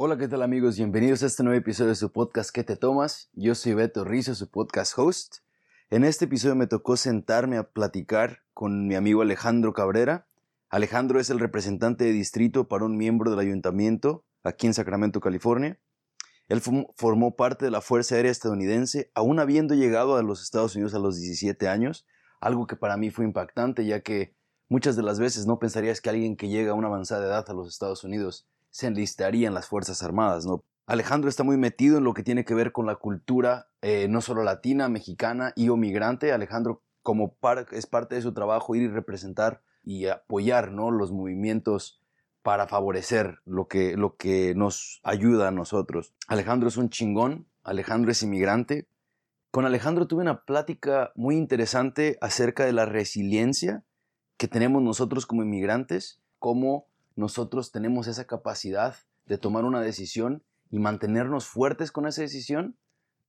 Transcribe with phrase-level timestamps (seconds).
[0.00, 0.76] Hola, ¿qué tal amigos?
[0.76, 3.30] Bienvenidos a este nuevo episodio de su podcast ¿Qué te tomas?
[3.32, 5.38] Yo soy Beto Rizzo, su podcast host.
[5.90, 10.28] En este episodio me tocó sentarme a platicar con mi amigo Alejandro Cabrera.
[10.68, 15.80] Alejandro es el representante de distrito para un miembro del ayuntamiento aquí en Sacramento, California.
[16.46, 20.94] Él formó parte de la Fuerza Aérea estadounidense, aún habiendo llegado a los Estados Unidos
[20.94, 22.06] a los 17 años,
[22.40, 24.36] algo que para mí fue impactante, ya que
[24.68, 27.52] muchas de las veces no pensarías que alguien que llega a una avanzada edad a
[27.52, 30.64] los Estados Unidos se enlistaría en las Fuerzas Armadas, ¿no?
[30.88, 34.22] Alejandro está muy metido en lo que tiene que ver con la cultura, eh, no
[34.22, 36.32] solo latina, mexicana y o migrante.
[36.32, 37.36] Alejandro, como
[37.72, 40.90] es parte de su trabajo, ir y representar y apoyar ¿no?
[40.90, 42.00] los movimientos
[42.42, 46.14] para favorecer lo que, lo que nos ayuda a nosotros.
[46.26, 48.88] Alejandro es un chingón, Alejandro es inmigrante.
[49.50, 53.84] Con Alejandro tuve una plática muy interesante acerca de la resiliencia
[54.38, 56.86] que tenemos nosotros como inmigrantes, cómo
[57.18, 58.94] nosotros tenemos esa capacidad
[59.26, 62.76] de tomar una decisión y mantenernos fuertes con esa decisión,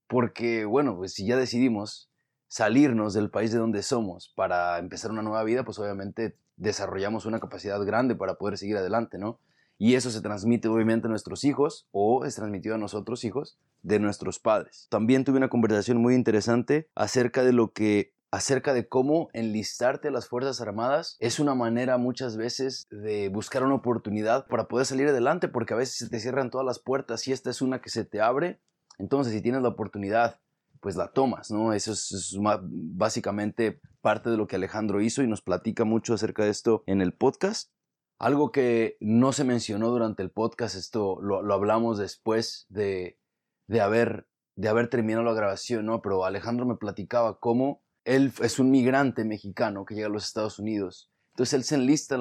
[0.06, 2.08] porque bueno, pues si ya decidimos
[2.46, 7.40] salirnos del país de donde somos para empezar una nueva vida, pues obviamente desarrollamos una
[7.40, 9.40] capacidad grande para poder seguir adelante, ¿no?
[9.76, 13.98] Y eso se transmite obviamente a nuestros hijos o es transmitido a nosotros hijos de
[13.98, 14.86] nuestros padres.
[14.88, 20.10] También tuve una conversación muy interesante acerca de lo que acerca de cómo enlistarte a
[20.12, 25.08] las Fuerzas Armadas es una manera muchas veces de buscar una oportunidad para poder salir
[25.08, 27.90] adelante, porque a veces se te cierran todas las puertas y esta es una que
[27.90, 28.60] se te abre.
[28.98, 30.40] Entonces, si tienes la oportunidad,
[30.80, 31.72] pues la tomas, ¿no?
[31.72, 36.50] Eso es, básicamente parte de lo que Alejandro hizo y nos platica mucho acerca de
[36.50, 37.72] esto en el podcast.
[38.18, 43.18] Algo que no se mencionó durante el podcast, esto lo, lo hablamos después de,
[43.66, 46.00] de, haber, de haber terminado la grabación, ¿no?
[46.02, 50.58] Pero Alejandro me platicaba cómo él es un migrante mexicano que llega a los Estados
[50.58, 51.10] Unidos.
[51.34, 52.16] Entonces él se enlista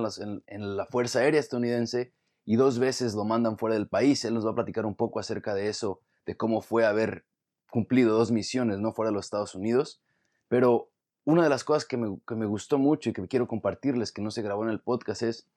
[0.48, 2.14] en, la Fuerza Aérea estadounidense
[2.46, 4.24] y dos veces lo mandan fuera del país.
[4.26, 7.26] Él nos va a platicar un poco acerca de eso, de cómo fue haber
[7.70, 8.94] cumplido dos misiones, ¿no?
[8.94, 10.02] Fuera de los Estados Unidos.
[10.48, 10.90] Pero
[11.26, 14.22] una de las cosas que me, que me gustó mucho y que quiero compartirles, que
[14.22, 15.48] no se grabó en el podcast, es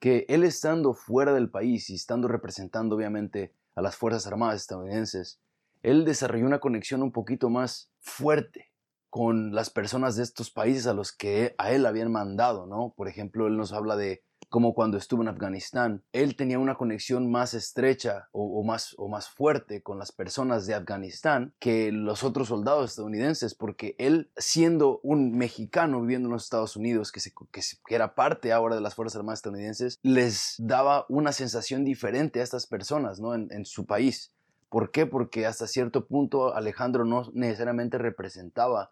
[0.00, 5.40] que él estando fuera del país y estando representando obviamente a las Fuerzas Armadas estadounidenses,
[5.82, 8.71] él desarrolló una conexión un poquito más fuerte
[9.12, 12.94] con las personas de estos países a los que a él habían mandado, ¿no?
[12.96, 17.30] Por ejemplo, él nos habla de cómo cuando estuvo en Afganistán, él tenía una conexión
[17.30, 22.48] más estrecha o, más, o más fuerte con las personas de Afganistán que los otros
[22.48, 27.94] soldados estadounidenses, porque él, siendo un mexicano viviendo en los Estados Unidos, que, se, que,
[27.94, 32.66] era parte ahora de las Fuerzas Armadas estadounidenses, les daba una sensación diferente a estas
[32.66, 33.34] personas, ¿no?
[33.34, 34.32] En, en su país.
[34.70, 35.04] ¿Por qué?
[35.04, 38.90] Porque hasta cierto punto Alejandro no necesariamente representaba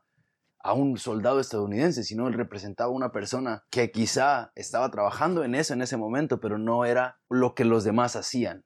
[0.62, 5.54] a un soldado estadounidense, sino él representaba a una persona que quizá estaba trabajando en
[5.54, 8.64] eso en ese momento, pero no era lo que los demás hacían.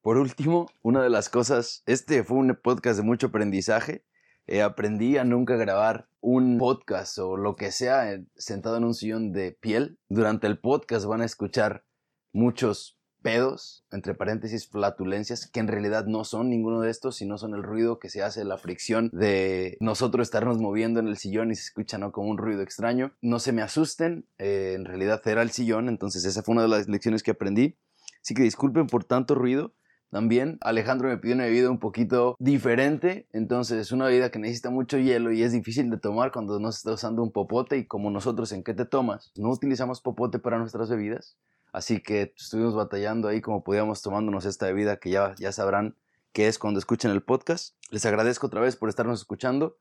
[0.00, 4.04] Por último, una de las cosas, este fue un podcast de mucho aprendizaje.
[4.46, 8.94] Eh, aprendí a nunca grabar un podcast o lo que sea eh, sentado en un
[8.94, 9.98] sillón de piel.
[10.08, 11.84] Durante el podcast van a escuchar
[12.32, 17.54] muchos pedos, entre paréntesis, flatulencias, que en realidad no son ninguno de estos, sino son
[17.54, 21.54] el ruido que se hace, la fricción de nosotros estarnos moviendo en el sillón y
[21.54, 22.12] se escucha ¿no?
[22.12, 23.12] como un ruido extraño.
[23.20, 26.68] No se me asusten, eh, en realidad era el sillón, entonces esa fue una de
[26.68, 27.76] las lecciones que aprendí.
[28.22, 29.72] Así que disculpen por tanto ruido.
[30.10, 34.70] También Alejandro me pidió una bebida un poquito diferente, entonces es una bebida que necesita
[34.70, 37.86] mucho hielo y es difícil de tomar cuando no se está usando un popote y
[37.86, 41.36] como nosotros en qué te tomas, no utilizamos popote para nuestras bebidas,
[41.72, 45.96] Así que estuvimos batallando ahí como podíamos tomándonos esta bebida que ya, ya sabrán
[46.32, 47.74] qué es cuando escuchen el podcast.
[47.90, 49.76] Les agradezco otra vez por estarnos escuchando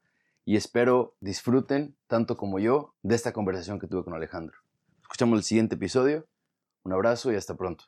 [0.45, 4.57] y espero disfruten, tanto como yo, de esta conversación que tuve con Alejandro.
[5.01, 6.25] Escuchamos el siguiente episodio.
[6.83, 7.85] Un abrazo y hasta pronto.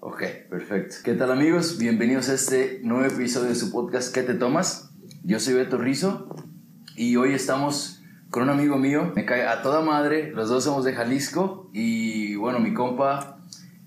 [0.00, 0.96] Ok, perfecto.
[1.04, 1.78] ¿Qué tal amigos?
[1.78, 4.90] Bienvenidos a este nuevo episodio de su podcast ¿Qué te tomas?
[5.24, 6.28] Yo soy Beto Rizo
[6.96, 7.97] y hoy estamos
[8.30, 12.34] con un amigo mío, me cae a toda madre, los dos somos de Jalisco y
[12.36, 13.38] bueno, mi compa,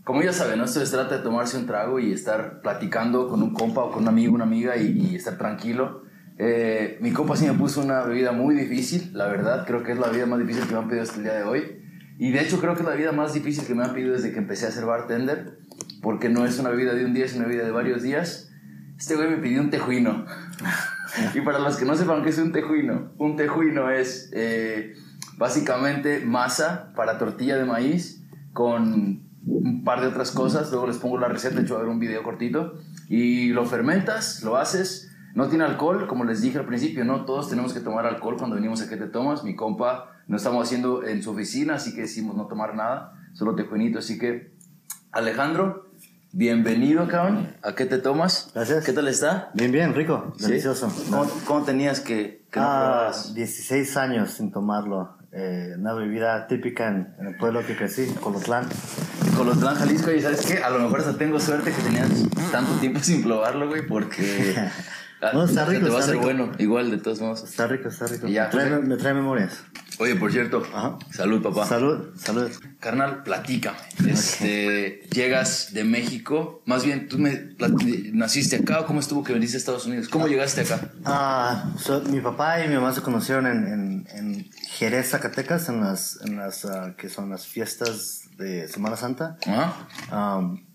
[0.04, 3.54] como ya saben, esto se trata de tomarse un trago y estar platicando con un
[3.54, 6.04] compa o con un amigo, una amiga y, estar tranquilo.
[6.40, 10.00] Eh, mi compa sí me puso una bebida muy difícil, la verdad, creo que es
[10.00, 11.78] la bebida más difícil que me han pedido hasta el día de hoy.
[12.18, 14.32] Y de hecho creo que es la bebida más difícil que me han pedido desde
[14.32, 15.60] que empecé a ser bartender,
[16.02, 18.52] porque no es una bebida de un día, es una bebida de varios días.
[18.98, 20.26] Este güey me pidió un tejuino.
[21.34, 24.96] y para los que no sepan qué es un tejuino, un tejuino es eh,
[25.38, 28.24] básicamente masa para tortilla de maíz
[28.54, 30.72] con un par de otras cosas.
[30.72, 32.76] Luego les pongo la receta, de hecho, a ver un video cortito.
[33.10, 35.12] Y lo fermentas, lo haces.
[35.34, 38.56] No tiene alcohol, como les dije al principio, no todos tenemos que tomar alcohol cuando
[38.56, 39.44] venimos a que te tomas.
[39.44, 43.56] Mi compa no estamos haciendo en su oficina, así que decimos no tomar nada, solo
[43.56, 44.00] tejuinito.
[44.00, 44.54] Así que,
[45.12, 45.91] Alejandro,
[46.34, 47.54] Bienvenido, cabrón.
[47.62, 48.52] ¿A qué te tomas?
[48.56, 48.86] Gracias.
[48.86, 49.50] ¿Qué tal está?
[49.54, 50.46] Bien, bien, rico, ¿Sí?
[50.48, 50.90] delicioso.
[51.10, 53.34] ¿Cómo, cómo tenías que, que Ah, probabas?
[53.34, 55.18] 16 años sin tomarlo.
[55.34, 58.66] Eh, una bebida típica en, en el pueblo que crecí, Colotlán.
[59.36, 60.64] Colotlán, Jalisco, y ¿sabes qué?
[60.64, 62.10] A lo mejor hasta tengo suerte que tenías
[62.52, 64.56] tanto tiempo sin probarlo, güey, porque...
[65.22, 66.24] ah, No, está rico, Te va a ser rico.
[66.26, 67.44] bueno, igual, de todos modos.
[67.44, 68.28] Está rico, está rico.
[68.28, 69.64] Ya, me, trae, me trae memorias.
[70.00, 70.98] Oye, por cierto, Ajá.
[71.12, 71.68] salud, papá.
[71.68, 72.50] Salud, salud.
[72.80, 73.78] Carnal, platícame.
[74.08, 79.34] Este, llegas de México, más bien, tú me plati- naciste acá o cómo estuvo que
[79.34, 80.08] viniste a Estados Unidos?
[80.10, 80.90] ¿Cómo llegaste acá?
[81.06, 85.82] Ah, so- mi papá y mi mamá se conocieron en, en, en Jerez, Zacatecas, en
[85.82, 89.38] las, en las ah, que son las fiestas de Semana Santa.
[89.46, 90.38] ¿Ah?
[90.40, 90.71] Um, se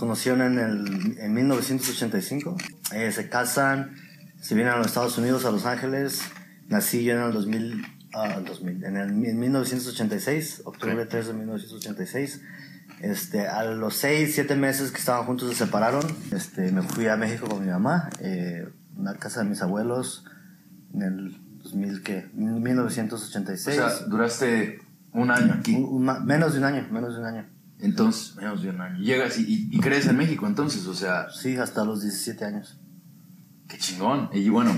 [0.00, 2.56] conocieron en, el, en 1985.
[2.92, 3.94] Eh, se casan,
[4.40, 6.22] se vienen a los Estados Unidos, a Los Ángeles.
[6.68, 12.40] Nací yo en el 2000, ah, 2000 en, el, en 1986, octubre 3 de 1986.
[13.00, 16.02] Este, a los 6, 7 meses que estaban juntos se separaron.
[16.32, 20.24] Este, me fui a México con mi mamá, eh, una casa de mis abuelos,
[20.94, 22.30] en el 2000, ¿qué?
[22.36, 23.76] O 1986.
[23.76, 24.80] sea, duraste
[25.12, 25.74] un año aquí.
[25.74, 27.46] Un- un menos de un año, menos de un año.
[27.82, 28.98] Entonces, menos de un año.
[28.98, 32.78] Llegas y, y, y crees en México, entonces, o sea, Sí, hasta los 17 años.
[33.68, 34.28] qué chingón.
[34.32, 34.76] Y bueno,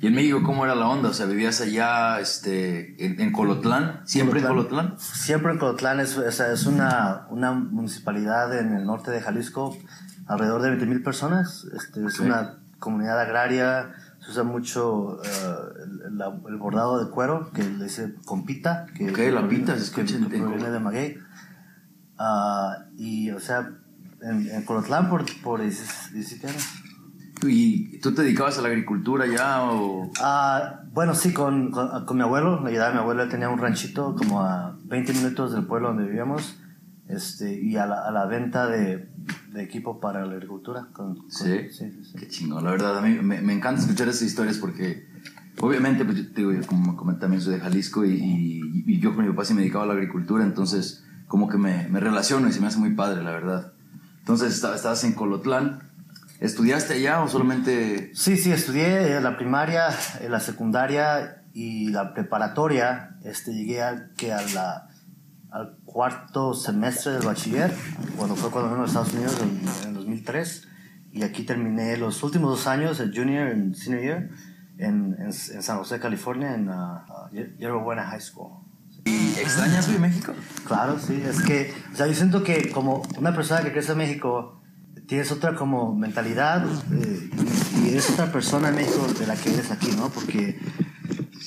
[0.00, 1.10] ¿y en México cómo era la onda?
[1.10, 4.94] O sea, vivías allá este, en, en Colotlán, siempre en Colotlán.
[4.98, 9.76] Siempre en Colotlán es, o sea, es una, una municipalidad en el norte de Jalisco,
[10.26, 11.66] alrededor de 20.000 personas.
[11.76, 15.28] Este, es una comunidad agraria, se usa mucho eh,
[16.06, 18.86] el, el bordado de cuero, que le dice compita.
[18.94, 21.18] Que, la pita, se que, escucha que proviene de maguey.
[22.18, 23.70] Ah, y, o sea,
[24.22, 26.64] en, en Colotlán por, por 17 años.
[27.46, 30.10] ¿Y tú te dedicabas a la agricultura ya o...?
[30.20, 33.58] Ah, bueno, sí, con, con, con mi abuelo, le ayudaba a mi abuelo, tenía un
[33.60, 36.58] ranchito como a 20 minutos del pueblo donde vivíamos,
[37.06, 39.08] este, y a la, a la venta de,
[39.52, 40.88] de equipo para la agricultura.
[40.92, 41.68] Con, con- ¿Sí?
[41.70, 42.18] sí, sí.
[42.18, 45.06] Qué chingón, la verdad, a mí me, me encanta escuchar esas historias porque,
[45.60, 48.98] obviamente, pues yo te digo, yo como comenté, también soy de Jalisco y, y- y
[48.98, 52.00] yo con mi papá sí me dedicaba a la agricultura, entonces como que me, me
[52.00, 53.72] relaciono y se me hace muy padre, la verdad.
[54.18, 55.80] Entonces, esta- estabas en Colotlán,
[56.40, 58.10] ¿estudiaste allá o solamente...?
[58.14, 59.88] Sí, sí, estudié eh, la primaria,
[60.20, 63.16] eh, la secundaria y la preparatoria.
[63.24, 64.88] Este, llegué a, que a la,
[65.50, 67.72] al cuarto semestre del bachiller,
[68.16, 70.66] cuando fue cuando vine a Estados Unidos en, en 2003.
[71.12, 74.30] Y aquí terminé los últimos dos años, el junior y senior year,
[74.76, 75.32] en, en, en
[75.62, 77.28] San José, California, en uh, uh,
[77.58, 78.52] Yerba Buena High School.
[79.38, 80.34] ¿Y extrañas hoy México?
[80.66, 83.98] Claro, sí, es que, o sea, yo siento que como una persona que crece en
[83.98, 84.60] México,
[85.06, 87.30] tienes otra como mentalidad eh,
[87.82, 90.10] y, eres otra persona en México de la que eres aquí, ¿no?
[90.10, 90.58] Porque,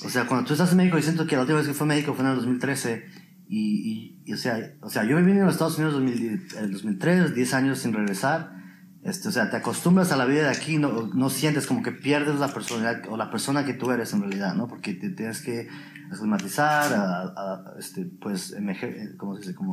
[0.05, 1.83] o sea, cuando tú estás en México, yo siento que la última vez que fui
[1.85, 3.05] a México fue en el 2013
[3.49, 6.05] y, y, y, o, sea, o sea, yo me vine a los Estados Unidos en
[6.05, 8.60] 2000 en el 2003, 10 años sin regresar.
[9.03, 11.91] Este, o sea, te acostumbras a la vida de aquí, no, no sientes como que
[11.91, 14.67] pierdes la personalidad o la persona que tú eres en realidad, ¿no?
[14.67, 15.67] Porque te tienes que
[16.11, 19.55] aclimatizar, a, a, este, pues, emerger, ¿cómo se dice?
[19.55, 19.71] Como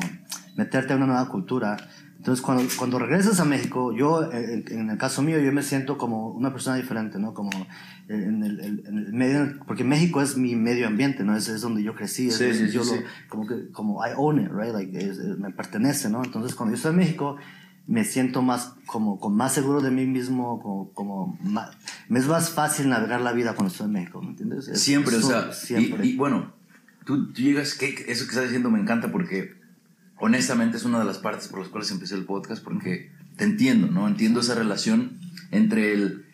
[0.57, 1.77] meterte en una nueva cultura.
[2.17, 5.99] Entonces, cuando, cuando regresas a México, yo, en, en el caso mío, yo me siento
[5.99, 7.33] como una persona diferente, ¿no?
[7.35, 7.51] Como
[8.09, 11.37] en el, en el medio, porque México es mi medio ambiente, ¿no?
[11.37, 14.05] Es, es donde yo crecí, es Sí, donde sí, yo sí, lo, como que, como
[14.05, 14.73] I own it, right?
[14.73, 16.25] Like, es- me pertenece, ¿no?
[16.25, 17.37] Entonces, cuando yo estoy en México,
[17.89, 21.71] me siento más, como, como más seguro de mí mismo, como, como más,
[22.09, 24.69] me es más fácil navegar la vida cuando estoy en México, ¿me entiendes?
[24.69, 26.07] Es- Siempre, o es- sea, siempre.
[26.07, 26.53] Y, y bueno,
[27.07, 29.55] tú, tú llegas, que eso que estás diciendo me encanta porque
[30.19, 33.87] honestamente es una de las partes por las cuales empecé el podcast porque te entiendo,
[33.87, 34.07] ¿no?
[34.07, 35.19] Entiendo esa relación
[35.51, 36.27] entre el...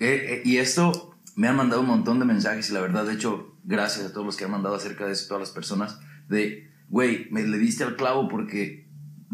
[0.00, 3.14] eh, eh, y esto me han mandado un montón de mensajes y la verdad, de
[3.14, 6.70] hecho, gracias a todos los que han mandado acerca de eso, todas las personas, de,
[6.88, 8.83] güey, me le diste al clavo porque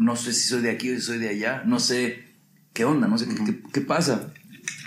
[0.01, 2.23] no sé si soy de aquí o si soy de allá, no sé
[2.73, 4.27] qué onda, no sé qué, qué, qué pasa,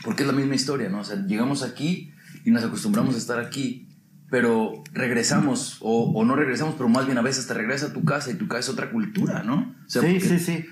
[0.05, 1.01] porque es la misma historia, ¿no?
[1.01, 2.13] O sea, llegamos aquí
[2.45, 3.89] y nos acostumbramos a estar aquí,
[4.31, 8.05] pero regresamos, o, o no regresamos, pero más bien a veces te regresa a tu
[8.05, 9.75] casa y tu casa es otra cultura, ¿no?
[9.87, 10.65] O sea, sí, porque- sí, sí.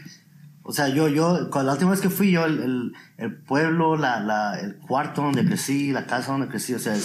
[0.64, 3.96] O sea, yo, yo, con la última vez que fui yo, el, el, el pueblo,
[3.96, 6.96] la, la, el cuarto donde crecí, la casa donde crecí, o sea,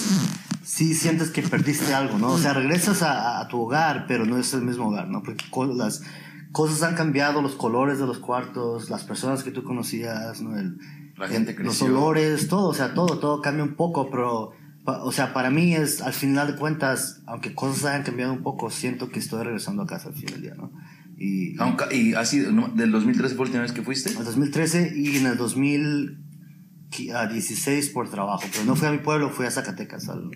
[0.63, 2.33] sí sientes que perdiste algo, ¿no?
[2.33, 5.23] O sea, regresas a, a tu hogar, pero no es el mismo hogar, ¿no?
[5.23, 6.03] Porque co- las
[6.51, 10.57] cosas han cambiado, los colores de los cuartos, las personas que tú conocías, ¿no?
[10.57, 10.77] El,
[11.17, 14.51] La gente el- Los olores, todo, o sea, todo, todo cambia un poco, pero,
[14.85, 18.43] pa- o sea, para mí es, al final de cuentas, aunque cosas hayan cambiado un
[18.43, 20.71] poco, siento que estoy regresando a casa al fin del día, ¿no?
[21.19, 22.41] Y, Aunque- y así.
[22.75, 24.11] ¿del 2013 fue la última vez que fuiste?
[24.11, 29.29] en el 2013 y en el 2016 por trabajo, pero no fui a mi pueblo,
[29.29, 30.31] fui a Zacatecas, al,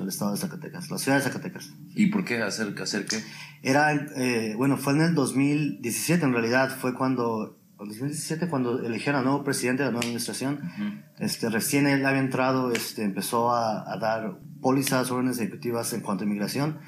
[0.00, 1.72] al estado de Zacatecas, la ciudad de Zacatecas.
[1.94, 3.22] ¿Y por qué hacer, hacer qué?
[3.62, 9.20] Era, eh, bueno, fue en el 2017 en realidad, fue cuando en 2017 cuando eligieron
[9.20, 13.90] al nuevo presidente de la nueva administración, este, recién él había entrado, este, empezó a,
[13.90, 16.78] a, dar pólizas, órdenes ejecutivas en cuanto a inmigración.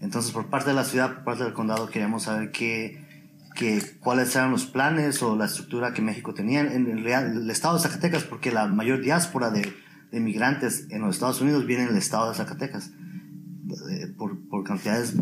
[0.00, 3.04] Entonces, por parte de la ciudad, por parte del condado, queríamos saber qué,
[3.56, 7.76] qué, cuáles eran los planes o la estructura que México tenía en el, el estado
[7.76, 9.74] de Zacatecas, porque la mayor diáspora de,
[10.10, 12.90] de inmigrantes en los Estados Unidos viene en el estado de Zacatecas,
[14.16, 15.14] por, por cantidades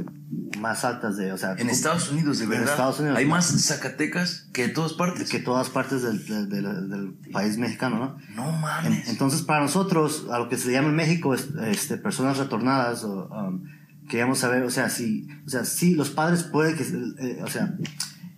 [0.58, 2.70] más altas de, o sea, en Estados Unidos, de verdad.
[2.70, 5.30] Estados Unidos, hay más Zacatecas que en todas partes.
[5.30, 8.18] Que todas partes del, del, del, país mexicano, ¿no?
[8.34, 9.08] No mames.
[9.08, 13.64] Entonces, para nosotros, a lo que se llama en México, este, personas retornadas, o, um,
[14.08, 17.74] queríamos saber, o sea, si, o sea, si los padres puede que, eh, o sea,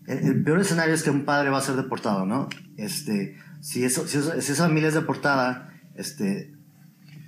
[0.07, 2.49] el, el, peor escenario es que un padre va a ser deportado, ¿no?
[2.77, 6.53] Este, si eso, si, eso, si esa familia es deportada, este,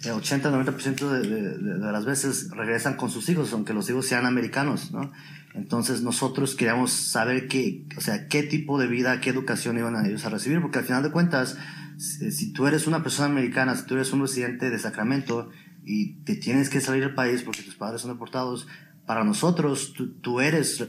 [0.04, 4.26] el 80-90% de, de, de, las veces regresan con sus hijos, aunque los hijos sean
[4.26, 5.10] americanos, ¿no?
[5.54, 10.06] Entonces nosotros queríamos saber qué, o sea, qué tipo de vida, qué educación iban a
[10.06, 11.56] ellos a recibir, porque al final de cuentas,
[11.96, 15.50] si, si tú eres una persona americana, si tú eres un residente de Sacramento
[15.84, 18.68] y te tienes que salir del país porque tus padres son deportados,
[19.04, 20.80] para nosotros tú, tú eres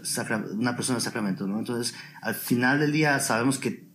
[0.52, 1.58] una persona de Sacramento, ¿no?
[1.58, 3.89] Entonces, al final del día sabemos que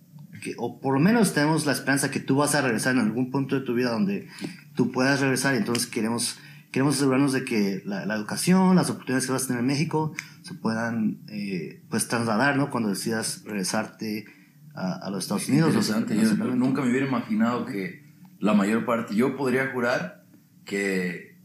[0.44, 3.30] que, o por lo menos tenemos la esperanza que tú vas a regresar en algún
[3.30, 4.28] punto de tu vida donde
[4.76, 6.38] tú puedas regresar y entonces queremos,
[6.70, 10.12] queremos asegurarnos de que la, la educación, las oportunidades que vas a tener en México
[10.42, 12.70] se puedan eh, pues trasladar, ¿no?
[12.70, 14.26] Cuando decidas regresarte
[14.74, 15.88] a, a los Estados Unidos.
[15.88, 18.04] Yo nunca me hubiera imaginado que
[18.38, 20.26] la mayor parte, yo podría jurar
[20.66, 21.38] que,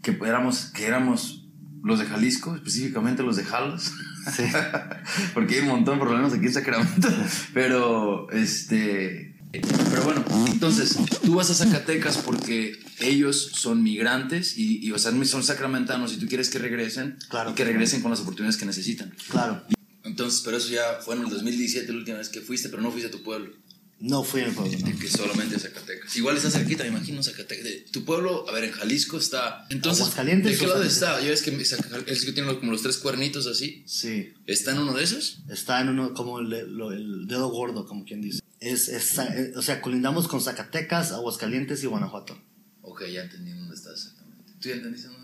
[0.00, 1.50] que éramos, que éramos
[1.82, 3.92] los de Jalisco, específicamente los de Jalos.
[4.34, 4.44] Sí.
[5.34, 7.08] Porque hay un montón de problemas aquí en Sacramento.
[7.54, 9.34] Pero, este.
[9.52, 15.12] Pero bueno, entonces, tú vas a Zacatecas porque ellos son migrantes y, y o sea,
[15.24, 18.66] son sacramentanos y tú quieres que regresen claro, y que regresen con las oportunidades que
[18.66, 19.14] necesitan.
[19.30, 19.62] Claro.
[20.02, 22.90] Entonces, pero eso ya fue en el 2017, la última vez que fuiste, pero no
[22.90, 23.52] fuiste a tu pueblo.
[24.00, 24.78] No fui a mi pueblo.
[24.78, 24.98] No.
[24.98, 26.16] Que solamente Zacatecas.
[26.16, 27.90] Igual está cerquita, me imagino Zacatecas.
[27.90, 29.66] Tu pueblo, a ver, en Jalisco está.
[29.70, 31.20] Entonces, ¿de qué lado está?
[31.20, 33.82] Ya ves que que tiene como los tres cuernitos así.
[33.86, 34.34] Sí.
[34.46, 35.38] ¿Está en uno de esos?
[35.48, 38.40] Está en uno, como el, el dedo gordo, como quien dice.
[38.60, 39.18] Es, es,
[39.56, 42.38] o sea, colindamos con Zacatecas, Aguascalientes y Guanajuato.
[42.82, 44.52] Ok, ya entendí dónde está exactamente.
[44.60, 45.23] ¿Tú ya entendiste dónde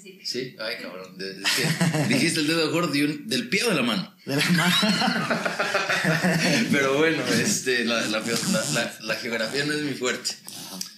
[0.00, 0.26] principio.
[0.26, 1.16] Sí, ay cabrón.
[1.16, 4.14] De, de, que dijiste el dedo gordo y un, del pie o de la mano.
[4.24, 4.74] De la mano.
[6.72, 10.30] Pero bueno, este, la, la, la, la, geografía no es muy fuerte.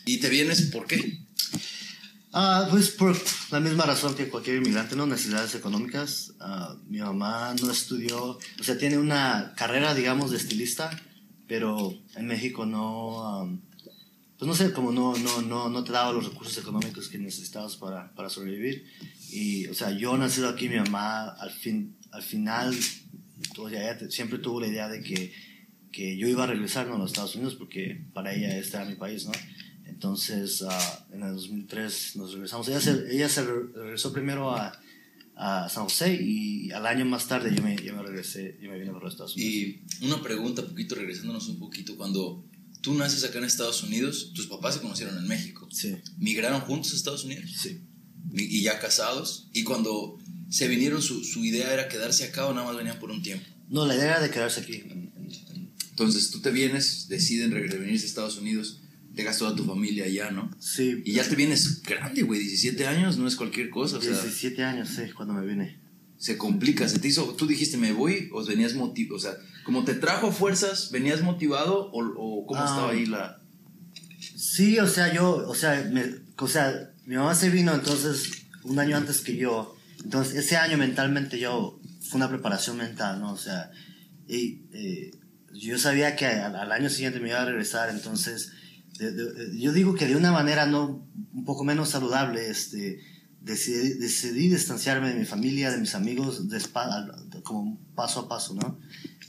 [0.05, 1.19] ¿Y te vienes por qué?
[2.33, 3.15] Ah, pues por
[3.51, 5.07] la misma razón que cualquier inmigrante, ¿no?
[5.07, 6.33] Necesidades económicas.
[6.41, 10.91] Ah, mi mamá no estudió, o sea, tiene una carrera, digamos, de estilista,
[11.47, 13.61] pero en México no, um,
[14.43, 17.77] pues no sé, como no, no, no, no te daba los recursos económicos que necesitabas
[17.77, 18.85] para, para sobrevivir.
[19.31, 22.77] Y, o sea, yo nacido aquí, mi mamá al, fin, al final,
[23.57, 25.33] o sea, ella siempre tuvo la idea de que,
[25.93, 26.97] que yo iba a regresar ¿no?
[26.97, 29.33] a los Estados Unidos porque para ella este era mi país, ¿no?
[29.87, 32.67] Entonces, uh, en el 2003 nos regresamos.
[32.67, 34.73] Ella se, ella se regresó primero a,
[35.37, 38.79] a San José y al año más tarde yo me, yo me regresé, yo me
[38.81, 39.53] vine para los Estados Unidos.
[40.01, 42.45] Y una pregunta, poquito, regresándonos un poquito, cuando
[42.83, 45.67] tú naces acá en Estados Unidos, tus papás se conocieron en México.
[45.73, 45.97] Sí.
[46.19, 47.51] ¿Migraron juntos a Estados Unidos?
[47.59, 47.81] Sí.
[48.35, 49.49] Y ya casados.
[49.53, 50.19] ¿Y cuando
[50.51, 53.47] se vinieron, su, su idea era quedarse acá o nada más venían por un tiempo?
[53.71, 54.85] No, la idea era de quedarse aquí.
[55.91, 58.83] Entonces tú te vienes, deciden venirse a Estados Unidos
[59.15, 60.51] dejas toda tu familia allá, ¿no?
[60.59, 61.03] Sí.
[61.05, 63.99] Y ya te vienes grande, güey, 17 años, no es cualquier cosa.
[63.99, 65.79] O sea, 17 años, sí, cuando me vine.
[66.23, 69.33] Se complica, se te hizo, tú dijiste, me voy, o venías motivado, o sea,
[69.65, 72.67] como te trajo fuerzas, ¿venías motivado o, o cómo Ah.
[72.67, 73.41] estaba ahí la...?
[74.37, 76.05] Sí, o sea, yo, o sea, me,
[76.37, 79.77] o sea, mi mamá se vino entonces un año antes que yo.
[80.05, 83.33] Entonces, ese año mentalmente yo, fue una preparación mental, ¿no?
[83.33, 83.73] O sea,
[84.29, 85.11] y, eh,
[85.53, 88.53] yo sabía que al, al, año siguiente me iba a regresar, entonces,
[88.99, 93.01] de, de, yo digo que de una manera no, un poco menos saludable, este,
[93.45, 96.61] decidí, decidí distanciarme de mi familia, de mis amigos, de,
[97.43, 98.79] como paso a paso, ¿no?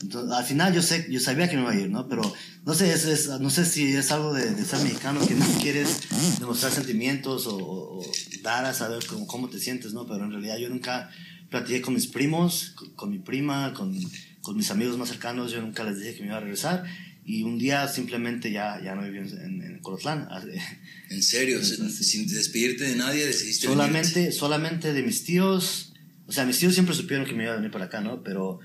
[0.01, 2.08] Entonces, al final yo sé, yo sabía que me iba a ir, ¿no?
[2.08, 2.22] Pero
[2.65, 5.46] no sé, es, es, no sé si es algo de, de, ser mexicano que no
[5.62, 6.01] quieres
[6.39, 8.01] demostrar sentimientos o, o
[8.41, 10.05] dar a saber cómo, cómo, te sientes, ¿no?
[10.05, 11.10] Pero en realidad yo nunca
[11.50, 13.98] platiqué con mis primos, con, con mi prima, con,
[14.41, 16.84] con, mis amigos más cercanos, yo nunca les dije que me iba a regresar.
[17.25, 20.27] Y un día simplemente ya, ya no viví en, en Colotlán.
[21.10, 21.60] ¿En serio?
[21.62, 24.32] Entonces, sin despedirte de nadie decidiste solamente, venirte?
[24.32, 25.94] solamente de mis tíos.
[26.27, 28.24] O sea, mis tíos siempre supieron que me iba a venir para acá, ¿no?
[28.24, 28.60] Pero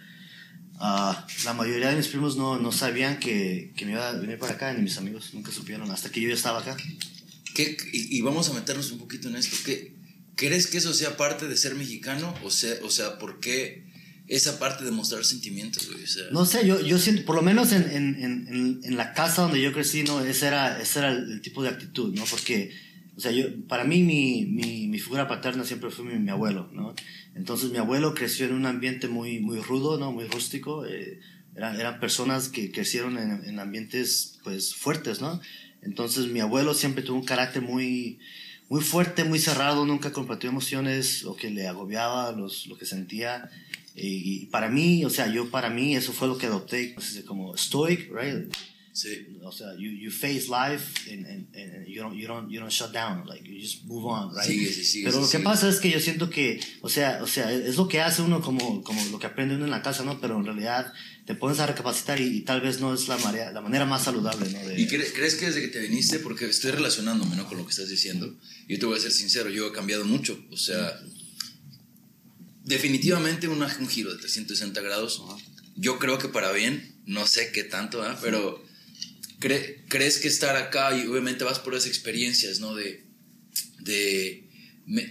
[0.80, 1.12] Uh,
[1.44, 4.52] la mayoría de mis primos no, no sabían que, que, me iba a venir para
[4.52, 6.76] acá, ni mis amigos nunca supieron, hasta que yo ya estaba acá.
[7.52, 9.56] ¿Qué, y, y, vamos a meternos un poquito en esto.
[9.64, 9.92] ¿Qué,
[10.36, 12.32] ¿Crees que eso sea parte de ser mexicano?
[12.44, 13.87] O sea, o sea ¿por qué
[14.28, 16.04] esa parte de mostrar sentimientos, güey.
[16.32, 19.60] No sé, yo, yo siento, por lo menos en, en, en, en la casa donde
[19.60, 20.20] yo crecí, ¿no?
[20.20, 22.24] Ese era, ese era el, tipo de actitud, ¿no?
[22.24, 22.72] Porque,
[23.16, 26.70] o sea, yo, para mí mi, mi, mi figura paterna siempre fue mi, mi, abuelo,
[26.72, 26.94] ¿no?
[27.34, 30.12] Entonces mi abuelo creció en un ambiente muy, muy rudo, ¿no?
[30.12, 30.84] Muy rústico.
[30.84, 31.20] Eh,
[31.56, 35.40] eran, eran personas que crecieron en ambientes, pues, fuertes, ¿no?
[35.82, 38.18] Entonces mi abuelo siempre tuvo un carácter muy,
[38.68, 43.50] muy fuerte, muy cerrado, nunca compartió emociones o que le agobiaba los, lo que sentía.
[44.00, 46.94] Y, para mí, o sea, yo para mí eso fue lo que adopté
[47.26, 48.52] como stoic, right?
[48.92, 49.38] Sí.
[49.44, 52.72] O sea, you, you face life and, and, and, you, don't, you, don't, you don't
[52.72, 54.44] shut down, like you just move on, right?
[54.44, 57.52] Sigue, sigue, Pero lo que pasa es que yo siento que, o sea, o sea,
[57.52, 60.20] es lo que hace uno como, como lo que aprende uno en la casa, ¿no?
[60.20, 60.92] Pero en realidad
[61.26, 64.50] te pones a recapacitar y, tal vez no es la, manera, la manera más saludable,
[64.50, 64.58] ¿no?
[64.76, 67.46] ¿Y crees que desde que te viniste, porque estoy relacionándome, ¿no?
[67.46, 68.36] Con lo que estás diciendo,
[68.66, 70.92] yo te voy a ser sincero, yo he cambiado mucho, o sea
[72.68, 75.22] definitivamente un, un, giro de 360 grados.
[75.76, 78.14] Yo creo que para bien, no sé qué tanto, ¿eh?
[78.20, 78.62] pero
[79.40, 82.74] crees que estar acá y obviamente vas por esas experiencias, ¿no?
[82.74, 83.04] De,
[83.80, 84.44] de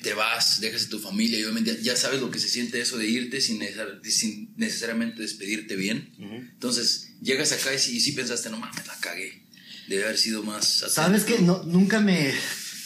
[0.02, 2.98] te vas, dejas a tu familia y obviamente ya sabes lo que se siente eso
[2.98, 3.62] de irte sin,
[4.04, 6.14] sin necesariamente despedirte bien.
[6.20, 9.44] Entonces, llegas acá y sí, pensaste, no mames, la cagué.
[9.88, 10.68] Debe haber sido más...
[10.90, 12.34] Sabes que no, nunca me...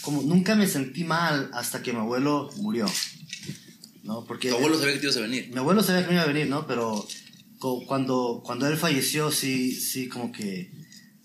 [0.01, 2.91] Como nunca me sentí mal hasta que mi abuelo murió.
[4.03, 4.25] ¿No?
[4.25, 5.49] Porque tu abuelo sabía que te ibas a venir.
[5.49, 6.65] Mi abuelo sabía que me iba a venir, ¿no?
[6.67, 7.07] Pero
[7.87, 10.71] cuando, cuando él falleció, sí, sí, como que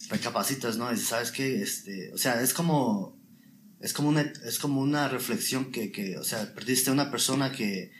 [0.08, 0.92] recapacitas, ¿no?
[0.92, 3.18] Y sabes que, este, o sea, es como,
[3.80, 7.52] es como una, es como una reflexión que, que o sea, perdiste a una persona
[7.52, 7.90] que,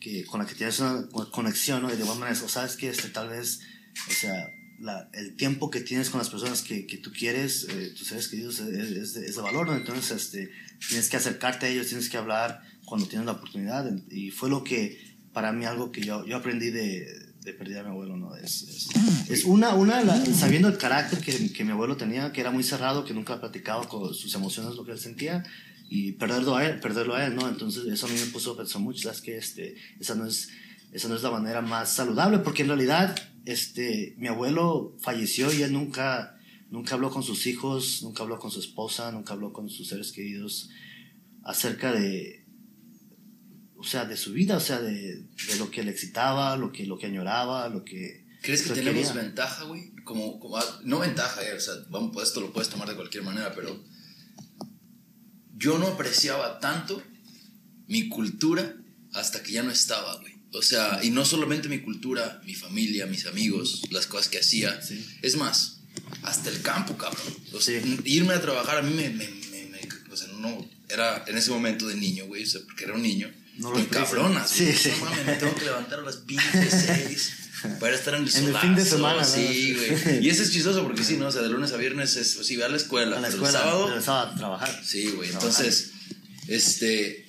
[0.00, 1.88] que, con la que tienes una conexión, ¿no?
[1.92, 3.60] Y de alguna manera, o sabes que, este, tal vez,
[4.08, 4.48] o sea,
[4.80, 8.28] la, el tiempo que tienes con las personas que, que tú quieres, eh, tus seres
[8.28, 9.76] queridos, es, es, de, valor, ¿no?
[9.76, 10.50] Entonces, este,
[10.88, 12.62] tienes que acercarte a ellos, tienes que hablar
[12.92, 13.90] cuando tienes la oportunidad.
[14.10, 15.00] Y fue lo que,
[15.32, 17.06] para mí, algo que yo, yo aprendí de,
[17.40, 18.36] de perder a mi abuelo, ¿no?
[18.36, 22.50] Es, es, es una, una sabiendo el carácter que, que, mi abuelo tenía, que era
[22.50, 25.42] muy cerrado, que nunca platicaba con sus emociones, lo que él sentía,
[25.88, 27.48] y perderlo a él, perderlo a él, ¿no?
[27.48, 29.22] Entonces eso a mí me puso a pensar mucho, ¿sabes?
[29.22, 30.50] Que este, esa no es,
[30.92, 35.62] esa no es la manera más saludable, porque en realidad, este, mi abuelo falleció y
[35.62, 36.38] él nunca,
[36.70, 40.12] nunca habló con sus hijos, nunca habló con su esposa, nunca habló con sus seres
[40.12, 40.68] queridos
[41.42, 42.41] acerca de,
[43.82, 46.86] o sea, de su vida, o sea, de, de, lo que le excitaba, lo que,
[46.86, 48.24] lo que añoraba, lo que...
[48.40, 49.90] ¿Crees que tenemos ventaja, güey?
[50.04, 52.94] Como, como, ah, no ventaja, eh, o sea, vamos, pues esto lo puedes tomar de
[52.94, 53.84] cualquier manera, pero
[55.56, 57.02] yo no apreciaba tanto
[57.88, 58.76] mi cultura
[59.14, 60.34] hasta que ya no estaba, güey.
[60.52, 64.78] O sea, y no solamente mi cultura, mi familia, mis amigos, las cosas que hacía.
[65.22, 65.80] Es más,
[66.22, 67.34] hasta el campo, cabrón.
[67.52, 71.36] O sea, irme a trabajar a mí me, me, me, o sea, no, era en
[71.36, 74.50] ese momento de niño, güey, o sea, porque era un niño no lo cabronas.
[74.50, 74.90] Sí, sí.
[74.98, 77.32] No mames, me tengo que levantar a las pinches seis
[77.80, 80.24] para estar en el En el fin de semana, Sí, güey.
[80.24, 81.28] Y eso es chistoso porque sí, ¿no?
[81.28, 83.18] O sea, de lunes a viernes es, sí, ve a la escuela.
[83.18, 83.58] A la escuela.
[83.58, 83.94] el sábado.
[83.94, 84.82] El sábado a trabajar.
[84.84, 85.30] Sí, güey.
[85.30, 85.92] Entonces,
[86.48, 87.26] este.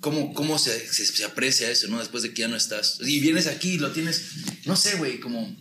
[0.00, 2.00] ¿Cómo, cómo se, se, se, aprecia eso, no?
[2.00, 2.98] Después de que ya no estás.
[3.02, 4.22] Y vienes aquí y lo tienes.
[4.64, 5.56] No sé, güey, como.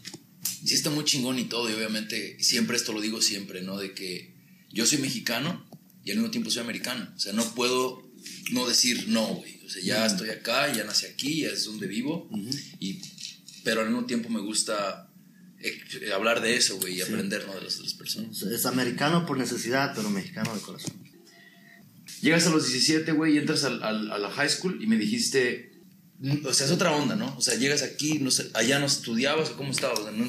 [0.65, 1.69] Sí, está muy chingón y todo.
[1.69, 3.77] Y obviamente, siempre esto lo digo siempre, ¿no?
[3.77, 4.33] De que
[4.71, 5.67] yo soy mexicano
[6.03, 7.11] y al mismo tiempo soy americano.
[7.15, 8.10] O sea, no puedo
[8.51, 9.61] no decir no, güey.
[9.65, 12.29] O sea, ya estoy acá, ya nací aquí, ya es donde vivo.
[12.79, 13.01] y,
[13.63, 15.09] pero al mismo tiempo me gusta
[15.59, 17.55] eh, hablar de eso, güey, y aprender ¿no?
[17.55, 18.41] de las otras personas.
[18.41, 20.93] Es americano por necesidad, pero mexicano de corazón.
[22.21, 25.70] Llegas a los 17, güey, y entras al, a la high school y me dijiste,
[26.45, 27.35] o sea, es otra onda, ¿no?
[27.35, 30.25] O sea, llegas aquí, no sé, allá no estudiabas o cómo estabas, ¿no?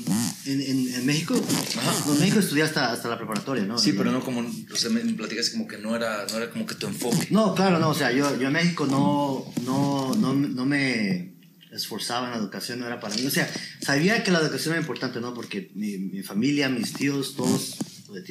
[0.46, 1.34] ¿En, en, México?
[1.34, 3.78] En México estudié hasta, hasta la preparatoria, ¿no?
[3.78, 6.66] Sí, pero no como, o sea, me, platicas como que no era, no era como
[6.66, 7.28] que tu enfoque.
[7.30, 11.32] No, claro, no, o sea, yo, yo en México no, no, no, no me
[11.70, 13.26] esforzaba en la educación, no era para mí.
[13.26, 13.50] O sea,
[13.80, 15.34] sabía que la educación era importante, ¿no?
[15.34, 17.76] Porque mi, mi familia, mis tíos, todos
[18.06, 18.24] pues,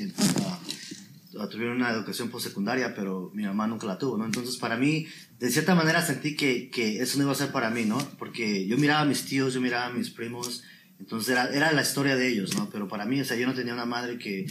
[1.50, 4.26] tuvieron una educación postsecundaria, pero mi mamá nunca la tuvo, ¿no?
[4.26, 5.08] Entonces, para mí,
[5.40, 7.98] de cierta manera sentí que, que, eso no iba a ser para mí, ¿no?
[8.18, 10.64] Porque yo miraba a mis tíos, yo miraba a mis primos,
[11.00, 12.70] entonces era, era la historia de ellos, ¿no?
[12.70, 14.46] Pero para mí, o sea, yo no tenía una madre que,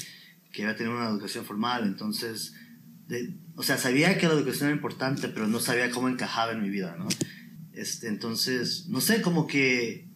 [0.52, 2.54] que iba a tener una educación formal, entonces,
[3.56, 6.70] o sea, sabía que la educación era importante, pero no sabía cómo encajaba en mi
[6.70, 7.08] vida, ¿no?
[7.72, 10.08] Este, entonces, no sé, como que,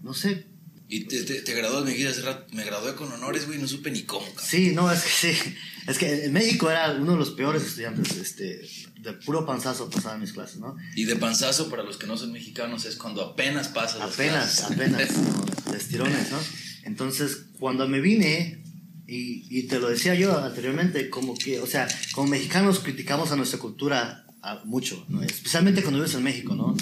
[0.00, 0.46] no sé,
[0.88, 2.22] y te, te, te graduas, me dijiste
[2.52, 4.26] me gradué con honores, güey, no supe ni cómo.
[4.42, 5.54] Sí, no, es que sí.
[5.86, 8.66] Es que en México era uno de los peores estudiantes, este,
[9.00, 10.76] de puro panzazo pasaba mis clases, ¿no?
[10.96, 15.12] Y de panzazo, para los que no son mexicanos, es cuando apenas pasas Apenas, apenas,
[15.16, 15.46] ¿no?
[15.88, 16.38] tirones, ¿no?
[16.84, 18.62] Entonces, cuando me vine,
[19.06, 23.36] y, y, te lo decía yo anteriormente, como que, o sea, como mexicanos criticamos a
[23.36, 24.26] nuestra cultura
[24.64, 25.22] mucho, ¿no?
[25.22, 26.76] Especialmente cuando vives en México, ¿no?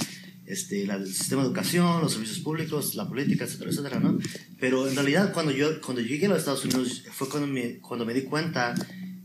[0.46, 4.18] Este, el sistema de educación, los servicios públicos, la política, etcétera, etcétera, ¿no?
[4.60, 8.06] Pero en realidad cuando yo, cuando llegué a los Estados Unidos fue cuando me, cuando
[8.06, 8.74] me di cuenta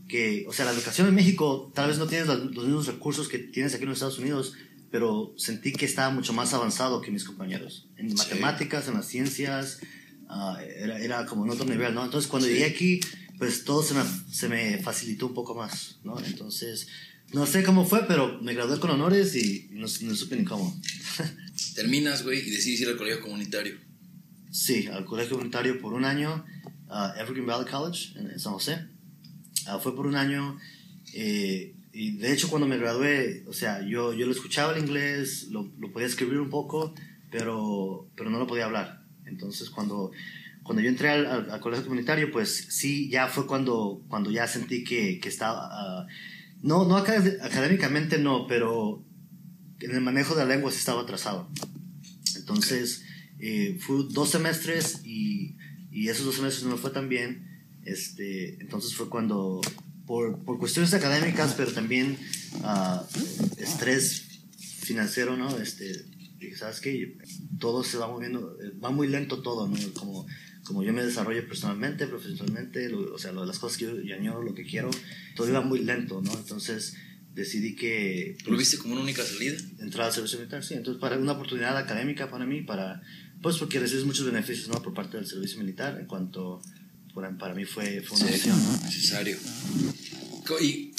[0.08, 3.38] que, o sea, la educación en México tal vez no tienes los, mismos recursos que
[3.38, 4.54] tienes aquí en los Estados Unidos,
[4.90, 7.88] pero sentí que estaba mucho más avanzado que mis compañeros.
[7.96, 9.78] En matemáticas, en las ciencias,
[10.28, 12.04] ah, era, era, como en otro nivel, ¿no?
[12.04, 13.00] Entonces cuando llegué aquí,
[13.38, 16.18] pues todo se me, se me facilitó un poco más, ¿no?
[16.18, 16.88] Entonces
[17.32, 20.78] no sé cómo fue, pero me gradué con honores y no, no supe ni cómo.
[21.74, 23.76] Terminas, güey, y decides ir al colegio comunitario.
[24.50, 26.44] Sí, al colegio comunitario por un año,
[26.88, 28.86] uh, Evergreen Valley College en, San José.
[29.66, 30.58] Uh, fue por un año
[31.14, 35.48] eh, y de hecho cuando me gradué, o sea, yo, yo lo escuchaba el inglés,
[35.50, 36.94] lo, lo podía escribir un poco,
[37.30, 39.04] pero, pero no lo podía hablar.
[39.24, 40.10] Entonces cuando,
[40.62, 44.84] cuando yo entré al, al, colegio comunitario, pues sí, ya fue cuando, cuando ya sentí
[44.84, 46.02] que, que estaba...
[46.02, 46.06] Uh,
[46.62, 49.04] no, no académicamente no, pero
[49.80, 51.48] en el manejo de la lengua estaba atrasado.
[52.36, 53.02] Entonces,
[53.40, 55.56] eh, fue dos semestres y,
[55.90, 57.48] y, esos dos semestres no me fue tan bien.
[57.84, 59.60] Este, entonces fue cuando,
[60.06, 62.16] por, por cuestiones académicas, pero también
[62.62, 63.00] uh,
[63.56, 65.58] estrés financiero, ¿no?
[65.58, 66.04] Este,
[66.56, 67.18] ¿sabes qué?
[67.58, 69.76] Todo se va moviendo, va muy lento todo, ¿no?
[69.94, 70.26] Como
[70.64, 74.54] como yo me desarrollo personalmente, profesionalmente, o sea, las cosas que yo, yo añoro, lo
[74.54, 74.90] que quiero,
[75.34, 76.32] todo iba muy lento, ¿no?
[76.32, 76.94] Entonces
[77.34, 78.36] decidí que...
[78.46, 79.56] ¿Lo viste como una única salida?
[79.78, 80.74] Entrar al servicio militar, sí.
[80.74, 83.02] Entonces, para una oportunidad académica para mí, para,
[83.40, 84.80] pues porque recibes muchos beneficios, ¿no?
[84.82, 86.62] Por parte del servicio militar, en cuanto,
[87.14, 88.84] para, para mí fue, fue una opción, ¿no?
[88.84, 89.36] Necesario.
[90.60, 90.92] Y,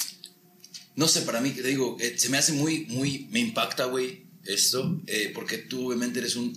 [0.95, 4.25] no sé, para mí, te digo, eh, se me hace muy, muy, me impacta, güey,
[4.45, 6.53] esto, eh, porque tú obviamente eres un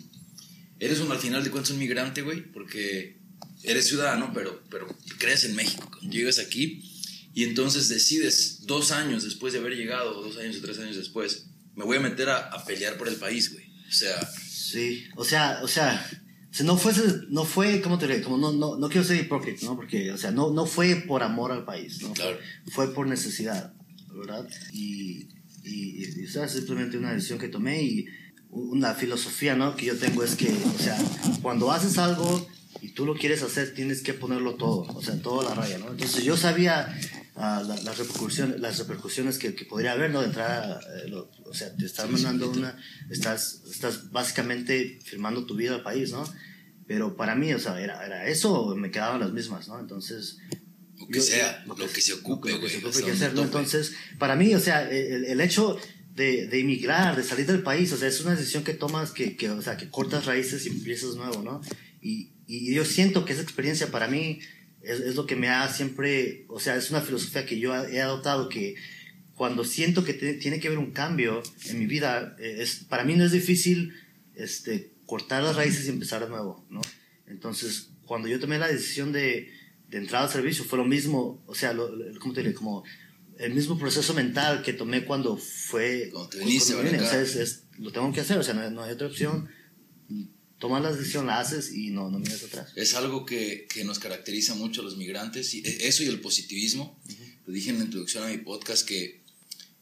[0.79, 3.19] eres un, al final de cuentas un migrante, güey, porque
[3.62, 4.87] eres ciudadano, pero, pero
[5.19, 5.91] crees en México.
[6.03, 6.83] Llegas aquí
[7.35, 11.47] y entonces decides dos años después de haber llegado, dos años o tres años después,
[11.75, 13.67] me voy a meter a, pelear por el país, güey.
[13.89, 14.17] O sea...
[14.27, 16.05] Sí, o sea, o sea,
[16.51, 18.23] si no fuese, no fue, ¿cómo te diré?
[18.23, 19.77] Como no, no, no quiero ser hipócrita, ¿no?
[19.77, 22.12] Porque, o sea, no, no fue por amor al país, ¿no?
[22.15, 22.39] Claro.
[22.73, 23.75] Fue, por necesidad,
[24.12, 24.49] ¿verdad?
[24.73, 25.29] Y,
[25.62, 28.07] y, y, o sea, simplemente una decisión que tomé y
[28.51, 29.77] una filosofía, ¿no?
[29.77, 30.99] Que yo tengo es que, o sea,
[31.43, 32.47] cuando haces algo
[32.81, 35.91] y tú lo quieres hacer, tienes que ponerlo todo, o sea, toda la raya, ¿no?
[35.91, 36.97] Entonces yo sabía
[37.35, 40.21] uh, las repercusiones, las repercusiones que, que, podría haber, ¿no?
[40.21, 41.13] De entrar, eh,
[41.45, 42.79] o sea, te estás mandando una,
[43.11, 46.25] estás, estás básicamente firmando tu vida al país, ¿no?
[46.87, 49.79] Pero para mí, o sea, era, era eso me quedaban las mismas, ¿no?
[49.79, 50.39] Entonces...
[50.99, 53.43] Lo que sea, lo que, se ocupe, lo que, se ocupe que ¿no?
[53.43, 55.79] Entonces, para mí, o sea, el, el hecho
[56.17, 59.37] de, de emigrar, de salir del país, o sea, es una decisión que tomas, que,
[59.37, 61.61] que, o sea, que cortas raíces y empiezas nuevo, ¿no?
[62.01, 64.41] Y, y yo siento que esa experiencia para mí
[64.81, 68.01] es, es, lo que me ha siempre, o sea, es una filosofía que yo he
[68.01, 68.77] adoptado, que
[69.35, 73.15] cuando siento que tiene que haber un cambio en mi vida, eh, es, para mí
[73.15, 73.93] no es difícil
[74.35, 76.81] este, cortar las raíces y empezar de nuevo, ¿no?
[77.27, 79.53] Entonces, cuando yo tomé la decisión de,
[79.91, 82.55] de entrar al servicio, fue lo mismo, o sea, lo, ¿cómo te diré?
[82.55, 82.85] Como
[83.38, 86.09] el mismo proceso mental que tomé cuando fue...
[86.12, 88.92] Cuando te viniste, cuando o sea, es, lo tengo que hacer, o sea, no, hay
[88.92, 89.49] otra opción.
[90.59, 92.72] Tomas la decisión, la haces y no, no miras atrás.
[92.77, 96.20] Es algo que, que, nos caracteriza mucho a los migrantes, y e, eso y el
[96.20, 96.99] positivismo.
[97.46, 99.20] Lo dije en la introducción a mi podcast que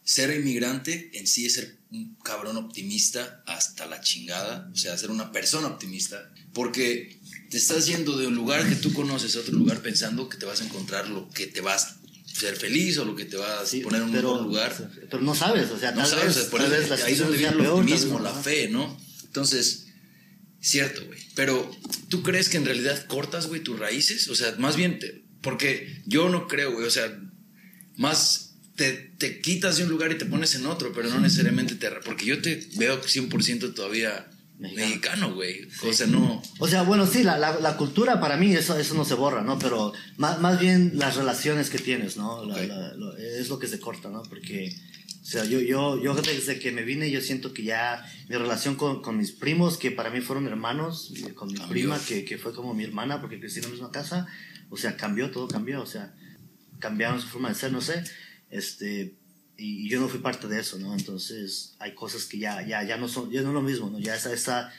[0.03, 5.11] ser inmigrante en sí es ser un cabrón optimista hasta la chingada, o sea, ser
[5.11, 9.53] una persona optimista, porque te estás yendo de un lugar que tú conoces a otro
[9.53, 11.99] lugar pensando que te vas a encontrar lo que te vas
[12.37, 14.91] ser feliz o lo que te va a poner en un buen lugar.
[15.09, 18.33] Pero no sabes, o sea, no sabes, por ahí es donde viene el optimismo, la
[18.33, 18.99] fe, ¿no?
[19.23, 19.87] Entonces,
[20.59, 21.19] cierto, güey.
[21.33, 21.71] Pero,
[22.09, 24.27] ¿tú crees que en realidad cortas, güey, tus raíces?
[24.27, 24.99] O sea, más bien,
[25.41, 27.17] porque yo no creo, güey, o sea,
[27.95, 31.75] más te, te, quitas de un lugar y te pones en otro, pero no necesariamente
[31.75, 31.89] te...
[32.03, 35.67] Porque yo te veo 100% todavía mexicano, güey.
[35.87, 36.41] O sea, no.
[36.59, 39.59] O sea, bueno, sí, la, la, cultura para mí, eso, eso no se borra, ¿no?
[39.59, 42.43] Pero más, más bien las relaciones que tienes, ¿no?
[43.17, 44.23] es lo que se corta, ¿no?
[44.23, 44.73] Porque,
[45.21, 48.75] o sea, yo, yo, yo desde que me vine, yo siento que ya mi relación
[48.75, 52.53] con, con mis primos, que para mí fueron hermanos, con mi prima, que, que, fue
[52.53, 54.27] como mi hermana, porque crecí en la misma casa,
[54.69, 56.13] o sea, cambió, todo cambió, o sea,
[56.79, 58.03] cambiaron su forma de ser, no sé.
[58.49, 59.15] Este,
[59.57, 60.93] y yo no fui parte de eso, ¿no?
[60.93, 63.99] Entonces hay cosas que ya, ya, ya no son, ya no es lo mismo, ¿no?
[63.99, 64.73] Ya esa, esa,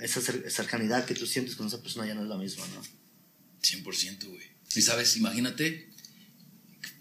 [0.00, 2.82] esa cercanidad que tú sientes con esa persona ya no es la misma, ¿no?
[3.62, 4.46] 100%, güey.
[4.74, 5.90] Y sabes, imagínate,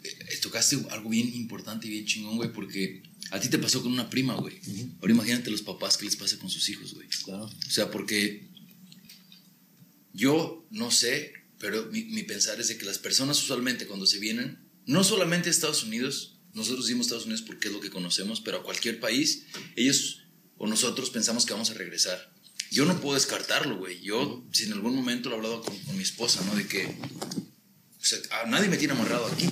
[0.03, 3.91] eh, tocaste algo bien importante y bien chingón, güey, porque a ti te pasó con
[3.91, 4.59] una prima, güey.
[4.99, 7.07] Ahora imagínate los papás que les pasa con sus hijos, güey.
[7.23, 7.45] Claro.
[7.45, 8.47] O sea, porque
[10.13, 14.19] yo no sé, pero mi, mi pensar es de que las personas usualmente cuando se
[14.19, 18.41] vienen, no solamente a Estados Unidos, nosotros decimos Estados Unidos porque es lo que conocemos,
[18.41, 20.23] pero a cualquier país, ellos
[20.57, 22.31] o nosotros pensamos que vamos a regresar.
[22.71, 23.99] Yo no puedo descartarlo, güey.
[24.01, 26.55] Yo, si en algún momento lo he hablado con, con mi esposa, ¿no?
[26.55, 26.95] De que
[28.01, 29.47] o sea, a nadie me tiene amarrado aquí.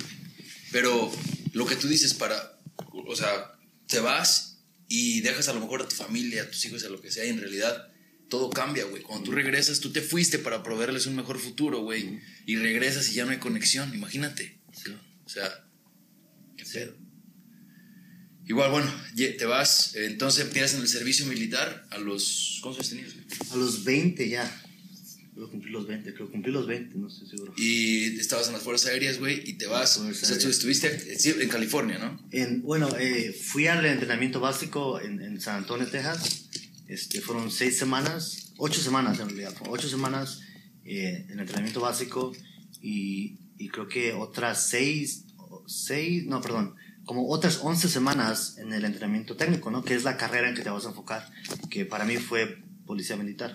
[0.72, 1.10] Pero
[1.52, 2.58] lo que tú dices para,
[2.92, 3.52] o sea,
[3.86, 4.58] te vas
[4.88, 7.24] y dejas a lo mejor a tu familia, a tus hijos, a lo que sea,
[7.24, 7.88] y en realidad
[8.28, 9.02] todo cambia, güey.
[9.02, 12.20] Cuando tú regresas, tú te fuiste para proveerles un mejor futuro, güey.
[12.46, 14.58] Y regresas y ya no hay conexión, imagínate.
[15.24, 15.64] O sea,
[18.46, 22.58] Igual, bueno, te vas, eh, entonces empiezas en el servicio militar a los...
[22.62, 23.14] ¿Cuántos tenías?
[23.52, 24.62] A los 20 ya.
[25.34, 27.54] Creo cumplí los 20, creo cumplí los 20, no estoy seguro.
[27.56, 29.96] Y estabas en las Fuerzas Aéreas, güey, y te vas.
[29.96, 32.20] O sea, tú estuviste eh, en California, ¿no?
[32.30, 36.48] En, bueno, eh, fui al entrenamiento básico en, en San Antonio, Texas.
[36.88, 40.40] Este, fueron seis semanas, ocho semanas en realidad, ocho semanas
[40.84, 42.32] eh, en entrenamiento básico
[42.82, 45.26] y, y creo que otras seis,
[45.70, 49.82] seis, no, perdón, como otras once semanas en el entrenamiento técnico, ¿no?
[49.84, 51.30] Que es la carrera en que te vas a enfocar,
[51.70, 53.54] que para mí fue policía militar.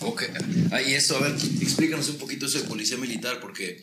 [0.00, 0.24] Ok.
[0.72, 3.80] Ah, y eso, a ver, explícanos un poquito eso de policía militar, porque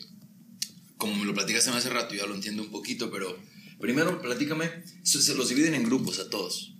[0.96, 3.38] como me lo platicaste hace rato, ya lo entiendo un poquito, pero
[3.80, 4.70] primero platícame,
[5.02, 6.74] se los dividen en grupos a todos.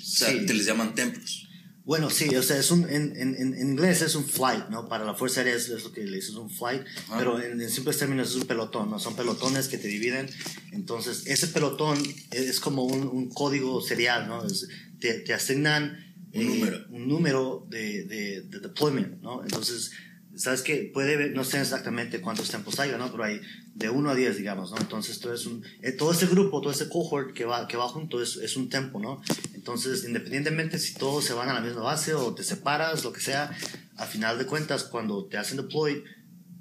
[0.00, 0.46] O sea, Sí.
[0.46, 1.48] te les llaman templos.
[1.90, 4.88] Bueno, sí, o sea, es un, en, en, en inglés es un flight, ¿no?
[4.88, 7.18] Para la Fuerza Aérea es, es lo que le dices, un flight, Ajá.
[7.18, 9.00] pero en, en simples términos es un pelotón, ¿no?
[9.00, 10.28] Son pelotones que te dividen.
[10.70, 11.98] Entonces, ese pelotón
[12.30, 14.46] es, es como un, un código serial, ¿no?
[14.46, 14.68] Es-
[15.00, 15.98] te, te asignan
[16.32, 16.78] Un número.
[16.90, 19.42] un número de, de, de deployment, ¿no?
[19.42, 19.90] Entonces,
[20.36, 23.10] sabes que puede, no sé exactamente cuántos tiempos haya, ¿no?
[23.10, 23.40] Pero hay
[23.74, 24.78] de 1 a 10, digamos, ¿no?
[24.78, 27.88] Entonces, todo, es un, eh, todo ese grupo, todo ese cohort que va, que va
[27.88, 29.22] junto es, es un tempo, ¿no?
[29.54, 33.20] Entonces, independientemente si todos se van a la misma base o te separas, lo que
[33.20, 33.56] sea,
[33.96, 36.02] a final de cuentas, cuando te hacen deploy,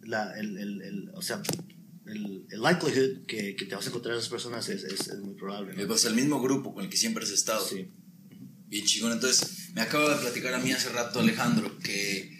[0.03, 1.41] la, el, el, el- o sea,
[2.05, 5.19] el, el likelihood que, que te vas a encontrar a esas personas es, es, es
[5.19, 5.93] muy probable, ¿no?
[5.95, 7.67] Es el mismo grupo con el que siempre has estado.
[7.67, 7.87] Sí.
[8.67, 9.11] Bien chingón.
[9.13, 12.31] Entonces, me acaba de platicar a mí hace rato Alejandro que,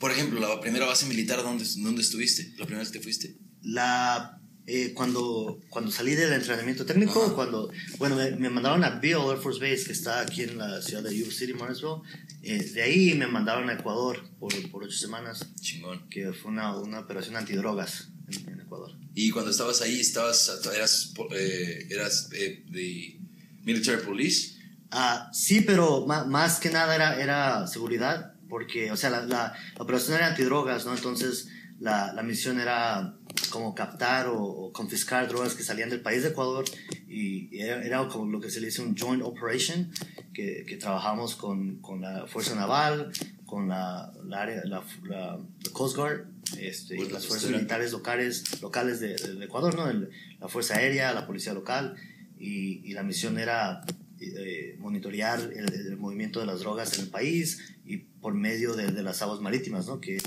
[0.00, 2.50] por ejemplo, la primera base militar, ¿dónde, dónde estuviste?
[2.58, 3.36] La primera vez que te fuiste.
[3.74, 7.34] La, eh, cuando, cuando salí del entrenamiento técnico, Ajá.
[7.34, 10.80] cuando, bueno, me, me mandaron a Beale Air Force Base, que está aquí en la
[10.80, 12.02] ciudad de Yuba City, Morrisville.
[12.42, 16.08] Eh, de ahí me mandaron a Ecuador por, por ocho semanas, Chingón.
[16.08, 18.92] que fue una, una operación antidrogas en, en Ecuador.
[19.14, 23.18] Y cuando estabas ahí, estabas, eras, eh, eras eh, de
[23.64, 24.56] military police.
[24.90, 29.82] Ah, sí, pero más que nada era, era seguridad, porque, o sea, la, la, la
[29.82, 30.94] operación era antidrogas, ¿no?
[30.94, 31.48] Entonces,
[31.80, 33.17] la, la misión era
[33.48, 36.64] como captar o, o confiscar drogas que salían del país de Ecuador
[37.08, 39.90] y era, era como lo que se le dice un joint operation,
[40.32, 43.10] que, que trabajamos con, con la Fuerza Naval,
[43.46, 45.38] con la, la, área, la, la-
[45.72, 46.26] Coast Guard,
[46.58, 49.88] este, y Fuerza las fuerzas militares locales, locales de, de Ecuador, ¿no?
[49.90, 51.96] El- la Fuerza Aérea, la Policía Local,
[52.38, 53.82] y, y la misión era
[54.20, 58.92] eh, monitorear el, el movimiento de las drogas en el país y por medio de,
[58.92, 60.00] de las aguas marítimas, ¿no?
[60.00, 60.18] Que,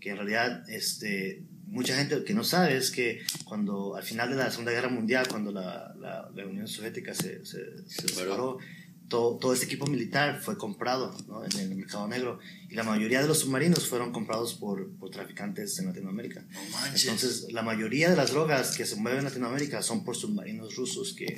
[0.00, 4.36] que en realidad este, mucha gente que no sabe es que cuando al final de
[4.36, 8.58] la Segunda Guerra Mundial, cuando la, la, la Unión Soviética se, se, se Separó.
[9.08, 11.44] todo, todo este equipo militar fue comprado ¿no?
[11.44, 15.78] en el mercado negro y la mayoría de los submarinos fueron comprados por, por traficantes
[15.78, 16.44] en Latinoamérica.
[16.52, 16.86] No.
[16.86, 21.14] Entonces, la mayoría de las drogas que se mueven en Latinoamérica son por submarinos rusos
[21.14, 21.34] que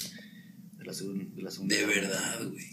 [0.79, 2.67] de la, segun- de la Segunda de verdad, güey.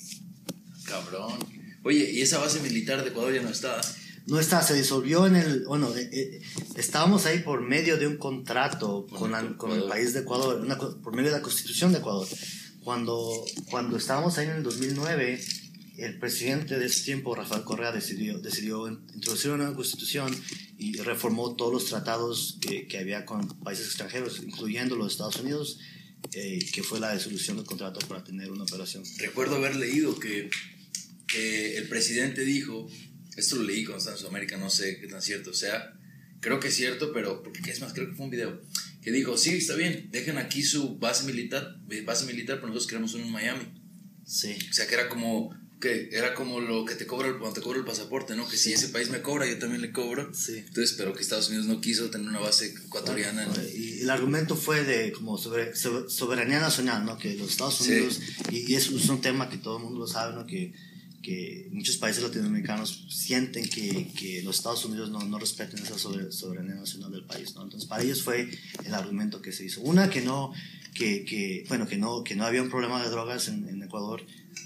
[0.85, 1.39] Cabrón.
[1.83, 3.79] Oye, ¿y esa base militar de Ecuador ya no está?
[4.27, 5.65] No está, se disolvió en el.
[5.65, 6.41] Bueno, eh,
[6.75, 10.77] estábamos ahí por medio de un contrato Con la- con el país de Ecuador, una
[10.77, 12.27] por medio de la constitución de Ecuador.
[12.83, 15.39] Cuando, cuando estábamos ahí en el 2009,
[15.97, 20.35] el presidente de ese tiempo, Rafael Correa, decidió, decidió in- introducir una nueva constitución
[20.77, 25.79] y reformó todos los tratados que, que había con países extranjeros, incluyendo los Estados Unidos,
[26.33, 29.03] eh, que fue la disolución del contrato para tener una operación.
[29.19, 30.49] Recuerdo haber leído que,
[31.27, 32.87] que el presidente dijo,
[33.35, 35.93] esto lo leí cuando estaba en Sudamérica, no sé qué tan cierto sea,
[36.41, 38.61] creo que es cierto, pero porque es más, creo que fue un video,
[39.01, 42.87] que dijo, sí, está bien, dejen aquí su base militar, eh, base militar, pero nosotros
[42.87, 43.63] queremos uno en Miami.
[44.25, 44.55] Sí.
[44.69, 47.61] O sea, que era como, que era como lo que te cobra el, cuando te
[47.61, 48.47] cobra el pasaporte, ¿no?
[48.47, 50.33] Que si ese país me cobra, yo también le cobro.
[50.33, 50.57] Sí.
[50.57, 53.43] Entonces, pero que Estados Unidos no quiso tener una base ecuatoriana.
[53.43, 57.19] en- Y el argumento fue de como sobre, soberanía nacional, ¿no?
[57.19, 57.91] Que los Estados Sí.
[57.91, 58.19] Unidos,
[58.49, 60.47] y, y eso es un tema que todo el mundo lo sabe, ¿no?
[60.47, 60.73] Que,
[61.25, 66.31] que muchos países latinoamericanos sienten que, que los Estados Unidos no, no respeten esa sobre-
[66.31, 67.63] soberanía nacional del país, ¿no?
[67.63, 68.49] Entonces, para ellos fue
[68.85, 69.81] el argumento que se hizo.
[69.81, 70.53] Una, que no,
[70.93, 74.21] que, que bueno, que no, que no había un problema de drogas en, en Ecuador.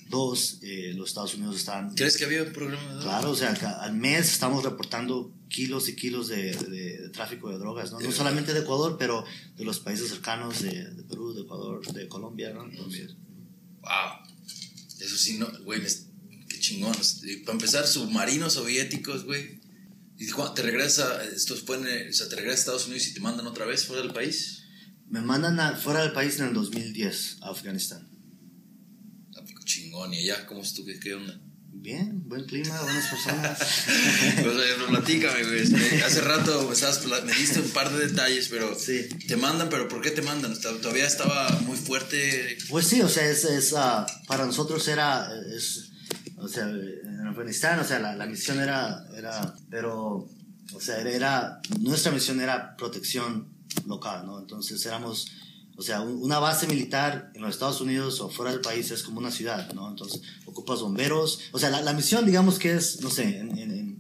[0.10, 3.52] Dos, eh, los Estados Unidos estaban ¿Crees que había un programa de Claro, o sea,
[3.82, 8.00] al mes estamos reportando kilos y kilos de, de- de tráfico de drogas, ¿no?
[8.00, 9.24] No solamente de Ecuador, pero
[9.56, 12.66] de los países cercanos, de, de Perú, de Ecuador, de Colombia, ¿no?
[12.66, 13.16] Entonces,
[13.82, 14.28] Wow.
[15.00, 15.82] Eso sí, no, güey,
[16.70, 16.96] chingón.
[17.46, 19.60] Para empezar, submarinos soviéticos, güey.
[20.18, 23.20] Y cuando te regresa, estos pueden, o sea, te regresa a Estados Unidos y te
[23.22, 24.64] mandan otra vez fuera del país.
[25.10, 28.08] Me mandan a- fuera del país en el 2010 a Afganistán.
[29.36, 30.86] Ah, Chingón, y allá, ¿cómo estuvo?
[30.88, 31.40] ¿Qué, qué onda?
[31.72, 33.58] Bien, buen clima, buenas personas.
[34.44, 35.60] Pues, eh, platícame, güey.
[35.62, 39.08] este, hace rato me, estabas pla- me diste un par de detalles, pero Sí.
[39.28, 40.60] te mandan, pero ¿por qué te mandan?
[40.60, 42.58] Todavía estaba muy fuerte.
[42.70, 45.89] Pues sí, o sea, es, es, ah, para nosotros era, es,
[46.40, 50.28] o sea, en Afganistán, o sea, la, la misión era, era, pero,
[50.74, 53.48] o sea, era, nuestra misión era protección
[53.88, 54.40] local, ¿no?
[54.40, 55.32] Entonces éramos,
[55.78, 59.04] o sea, un- una base militar en los Estados Unidos o fuera del país es
[59.04, 59.90] como una ciudad, ¿no?
[59.90, 64.00] Entonces ocupas bomberos, o sea, la, la misión, digamos que es, no sé, en, en,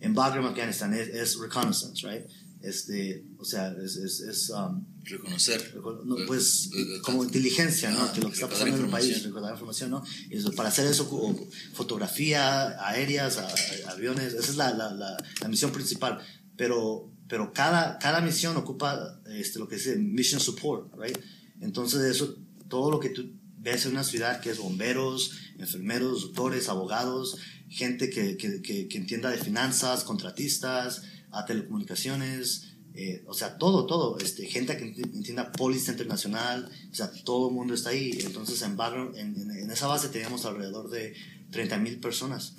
[0.00, 2.26] en Bagram, Afganistán, es, es reconnaissance, right?
[2.60, 5.74] Este, o sea, es, es, es um, Reconocer.
[6.04, 6.68] no, pues
[7.02, 8.02] como inteligencia, ¿no?
[8.02, 10.02] Ah, que lo que está pasando en el país, recordar información, ¿no?
[10.28, 14.92] Y eso, para hacer eso, o fotografía aéreas, a- a- aviones, esa es la, la,
[14.92, 16.18] la, la misión principal.
[16.56, 21.16] Pero, pero cada, cada misión ocupa este, lo que el mission support, right?
[21.60, 22.36] Entonces eso,
[22.68, 27.36] todo lo que tú ves en una ciudad, que es bomberos, enfermeros, doctores, abogados,
[27.68, 33.86] gente que, que, que, que entienda de finanzas, contratistas, a telecomunicaciones, eh, o sea, todo,
[33.86, 38.18] todo, este, gente que enti- entienda póliza internacional, o sea, todo el mundo está ahí.
[38.24, 41.14] Entonces, en, Bagram- en, en- en esa base teníamos alrededor de
[41.50, 42.54] 30 mil personas.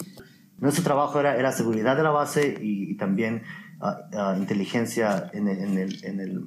[0.60, 3.44] Nuestro trabajo era, era seguridad de la base y, y también
[3.82, 6.46] ah, ah, inteligencia en el, en el, en el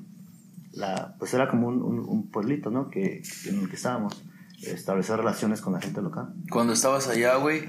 [0.73, 2.89] la, pues era como un, un, un pueblito, ¿no?
[2.89, 4.23] Que, en el que estábamos,
[4.63, 6.33] establecer relaciones con la gente local.
[6.51, 7.69] Cuando estabas allá, güey,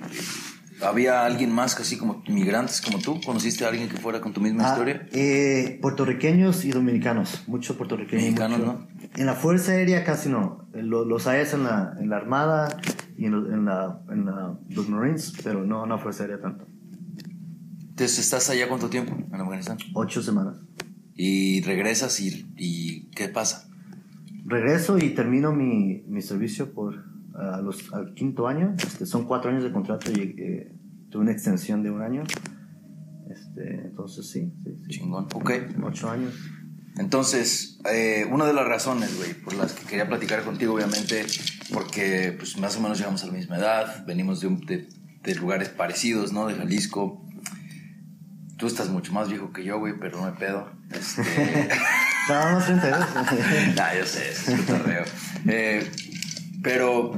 [0.86, 3.20] ¿había alguien más así como migrantes como tú?
[3.26, 5.08] ¿Conociste a alguien que fuera con tu misma Ah, historia?
[5.14, 8.24] eh, puertorriqueños y dominicanos, muchos puertorriqueños.
[8.26, 10.68] Mexicanos, mucho- En la Fuerza Aérea casi no.
[10.74, 12.78] Eh, lo- Los hay en la, en la Armada
[13.18, 16.66] y en, la, en la- los Marines, pero no en la Fuerza Aérea tanto.
[17.90, 19.78] Entonces, ¿estás allá cuánto tiempo en Afganistán?
[19.94, 20.58] Ocho semanas.
[21.16, 23.70] Y regresas y, y ¿qué pasa?
[24.46, 27.04] Regreso y termino mi, mi servicio por
[27.64, 28.74] los, al quinto año.
[28.78, 30.72] Este, son cuatro años de contrato y eh,
[31.14, 32.24] tuve una extensión de un año.
[33.30, 34.90] Este, entonces sí, sí, sí.
[35.00, 35.28] Chingón.
[35.36, 35.52] Ok.
[35.84, 36.34] Ocho años.
[36.98, 41.26] Entonces, eh, una de las razones, güey, por las que quería platicar contigo, obviamente,
[41.72, 44.90] porque pues más o menos llegamos a la misma edad, venimos de, un- de-
[45.24, 46.48] de lugares parecidos, ¿no?
[46.48, 47.24] De Jalisco.
[48.58, 50.72] Tú estás mucho más viejo que yo, güey, pero no me pedo.
[50.92, 51.22] Este,
[52.24, 53.76] Estábamos 32.
[53.76, 55.04] nah, yo sé, es cotorreo.
[55.48, 55.92] Eh,
[56.64, 57.18] pero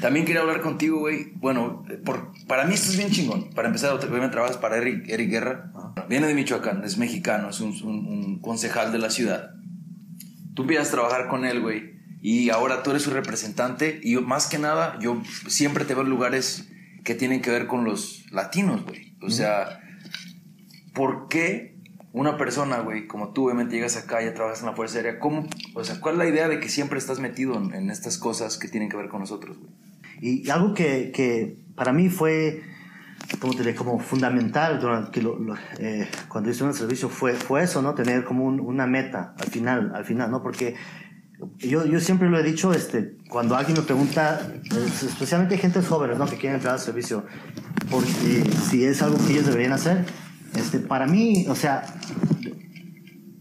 [0.00, 1.32] también quería hablar contigo, güey.
[1.36, 3.50] Bueno, por, para mí esto es bien chingón.
[3.50, 5.72] Para empezar, obviamente trabajas para Eric, Eric Guerra.
[6.08, 9.50] Viene de Michoacán, es mexicano, es un, un- un concejal de la ciudad.
[10.54, 11.98] Tú empiezas a trabajar con él, güey.
[12.20, 14.00] Y ahora tú eres su representante.
[14.02, 16.68] Y yo, más que nada, yo siempre te veo en lugares
[17.04, 19.16] que tienen que ver con los latinos, güey.
[19.22, 19.80] O sea,
[20.94, 21.76] ¿por qué
[22.12, 25.18] una persona, güey, como tú, obviamente llegas acá, ya trabajas en la Fuerza Aérea?
[25.20, 28.18] ¿Cómo, o sea, cuál es la idea de que siempre estás metido en, en estas
[28.18, 29.70] cosas que tienen que ver con nosotros, güey?
[30.20, 32.62] Y algo que, que para mí fue,
[33.40, 37.34] como te diré, como fundamental durante que lo- lo- eh, cuando hice un servicio fue,
[37.34, 37.94] fue eso, ¿no?
[37.94, 40.42] Tener como un- una meta al final, al final, ¿no?
[40.42, 40.74] Porque
[41.58, 46.18] yo, yo siempre lo he dicho, este, cuando alguien me pregunta, es- especialmente gente jóvenes,
[46.18, 46.26] ¿no?
[46.26, 47.24] Que quieren entrar al servicio,
[47.90, 50.04] porque si es algo que ellos deberían hacer,
[50.56, 51.84] este, para mí, o sea,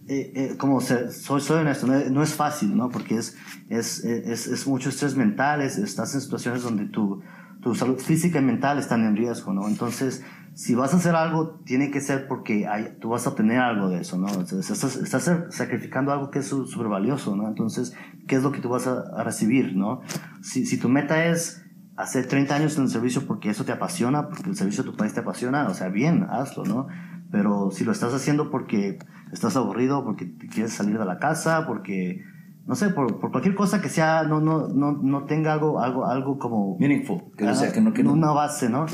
[0.08, 2.89] eh, eh, como se- soy, soy honesto, no, no es fácil, ¿no?
[2.89, 3.36] Porque es,
[3.70, 7.22] es, es, es mucho estrés mental, es- estás en situaciones donde tu,
[7.62, 9.67] tu salud física y mental están en riesgo, ¿no?
[9.67, 13.60] Entonces, si vas a hacer algo, tiene que ser porque hay, tú vas a obtener
[13.60, 14.28] algo de eso, ¿no?
[14.30, 17.48] Entonces, estás, estás sacrificando algo que es súper valioso, ¿no?
[17.48, 17.93] Entonces,
[18.28, 20.02] ¿qué es lo que tú vas a, a recibir, ¿no?
[20.41, 21.63] Si, si tu meta es
[21.96, 24.96] hacer 30 años en el servicio porque eso te apasiona, porque el servicio de tu
[24.96, 26.88] país te apasiona, o sea, bien, hazlo, ¿no?
[27.31, 28.99] Pero si lo estás haciendo porque
[29.31, 32.23] estás aburrido, porque quieres salir de la casa, porque,
[32.65, 36.05] no sé, por, por cualquier cosa que sea, no, no, no, no tenga algo, algo,
[36.05, 36.78] algo como...
[36.80, 37.23] Meaningful.
[37.38, 38.86] Que, o sea, Ah, que no, que no- Una base, ¿no?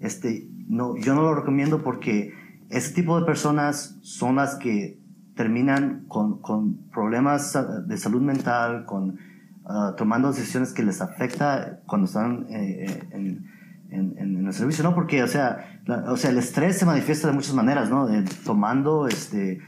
[0.00, 2.32] Este, no, yo no lo recomiendo porque
[2.70, 4.98] ese tipo de personas son las que
[5.34, 7.56] terminan con, con problemas
[7.88, 9.18] de salud mental, con
[9.66, 13.46] ah, tomando decisiones que les afecta cuando están eh, eh, en,
[13.92, 14.94] en, en- el servicio, ¿no?
[14.94, 18.08] Porque, o sea, la- o sea, el estrés se manifiesta de muchas maneras, ¿no?
[18.08, 19.60] Eh, tomando, este, eh,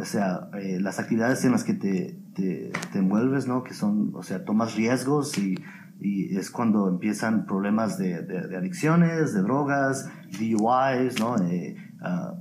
[0.00, 3.62] o sea, eh, las actividades en las que te, te, te envuelves, ¿no?
[3.62, 5.54] Que son, o sea, tomas riesgos y,
[6.00, 11.36] es cuando empiezan problemas de, de, de adicciones, de drogas, DUIs, ¿no?
[11.46, 12.34] Eh, ah,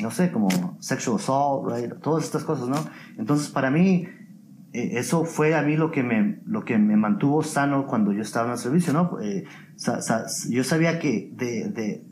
[0.00, 0.48] no sé, como
[0.80, 1.92] sexual assault, right?
[2.00, 2.76] Todas estas cosas, ¿no?
[3.18, 4.06] Entonces, para mí,
[4.74, 8.46] eso fue a mí lo que me, lo que me mantuvo sano cuando yo estaba
[8.46, 9.20] en el servicio, ¿no?
[9.22, 9.44] Eh,
[10.48, 12.04] yo sabía que de, de,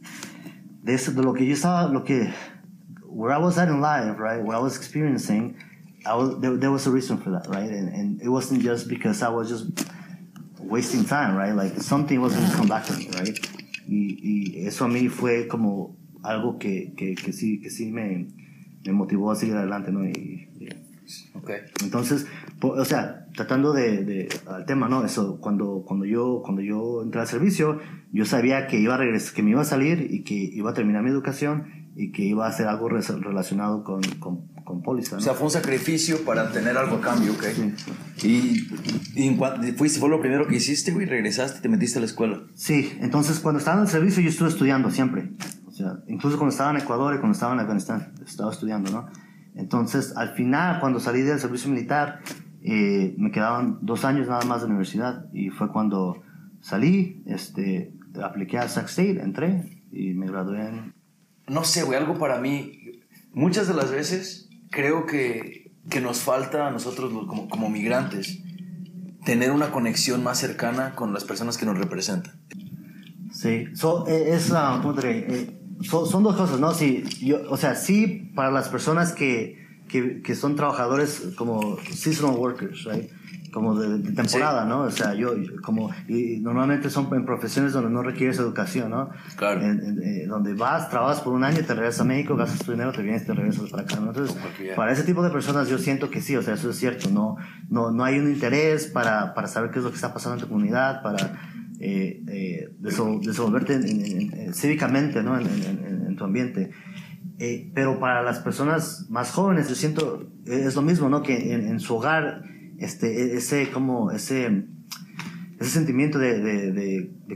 [0.83, 2.33] de eso, de lo que yo estaba, lo que,
[3.07, 5.57] where I was at in life, right, what I was experiencing,
[6.05, 7.69] there, was a reason for that, right?
[7.69, 9.67] And, and it wasn't just because I was just
[10.59, 11.55] wasting time, right?
[11.55, 13.39] Like something was going to come back to me, right?
[13.89, 18.29] Y, eso a mí fue como algo que, que, que sí, que sí me,
[18.93, 20.05] motivó a seguir adelante, ¿no?
[21.35, 21.51] Ok.
[21.83, 22.27] entonces,
[22.61, 25.05] o sea, tratando de, de- al tema, ¿no?
[25.05, 27.79] Eso, cuando, cuando yo, cuando yo entré al servicio,
[28.13, 30.75] yo sabía que iba a regresar, que me iba a salir y que iba a
[30.75, 31.65] terminar mi educación
[31.97, 35.25] y que iba a hacer algo relacionado con, con, con póliza, O ¿no?
[35.25, 37.45] sea, fue un sacrificio para tener algo a cambio, ¿ok?
[38.17, 38.67] Sí.
[39.17, 42.01] Y, y cuanto fuiste, fue lo primero que hiciste, güey, regresaste y te metiste a
[42.01, 42.43] la escuela.
[42.55, 45.33] Sí, entonces cuando estaba en el servicio yo estuve estudiando siempre.
[45.67, 49.09] O sea, incluso cuando estaba en Ecuador y cuando estaba en Afganistán, estaba estudiando, ¿no?
[49.55, 52.21] Entonces, al final, cuando salí del servicio militar,
[52.63, 56.23] eh, me quedaban dos años nada más de universidad y fue cuando
[56.61, 57.93] salí, este,
[58.23, 60.95] apliqué a Sac State, entré y me gradué en...
[61.49, 63.01] No sé, güey, algo para mí.
[63.33, 68.43] Muchas de las veces creo que, que nos falta a nosotros como, como migrantes
[69.25, 72.41] tener una conexión más cercana con las personas que nos representan.
[73.33, 75.35] Sí, so, eh, es, ah, ¿cómo te diré?
[75.35, 76.73] Eh, so- son dos cosas, ¿no?
[76.75, 79.59] Sí, yo, o sea, sí para las personas que,
[79.89, 83.11] que, que son trabajadores como seasonal workers, right?
[83.53, 84.81] Como de, de temporada, ¿no?
[84.85, 89.11] O sea, yo, yo como, y normalmente son en profesiones donde no requieres educación, ¿no?
[89.37, 89.61] Claro.
[89.61, 92.73] En- en- eh, donde vas, trabajas por un año, te regresas a México, gastas tu
[92.73, 94.07] dinero, te vienes, te regresas para acá, ¿no?
[94.09, 94.35] Entonces,
[94.75, 97.37] para ese tipo de personas yo siento que sí, o sea, eso es cierto, no,
[97.69, 100.41] no, no hay un interés para, para saber qué es lo que está pasando en
[100.45, 101.39] tu comunidad, para
[101.83, 102.69] eh, eh,
[104.53, 105.39] cívicamente ¿no?
[105.39, 106.71] en, en- tu ambiente.
[107.39, 111.23] Eh, pero para las personas más jóvenes yo siento eh, es lo mismo, ¿no?
[111.23, 112.43] Que en, su hogar
[112.79, 114.67] este, e- ese como ese
[115.59, 116.33] ese sentimiento de,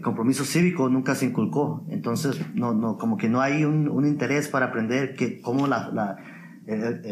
[0.03, 1.86] compromiso cívico nunca se inculcó.
[1.88, 6.18] Entonces, no, no, como que no hay un, interés para aprender que, cómo la-
[6.67, 7.05] el, el-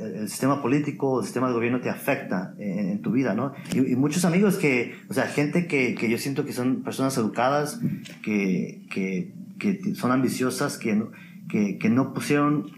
[0.00, 3.52] el- el sistema político, el sistema de gobierno te afecta en, en tu vida, ¿no?
[3.74, 7.16] Y, y muchos amigos que, o sea, gente que, que yo siento que son personas
[7.18, 7.80] educadas,
[8.22, 11.10] que, que, que son ambiciosas, que no,
[11.50, 12.70] que, que no pusieron,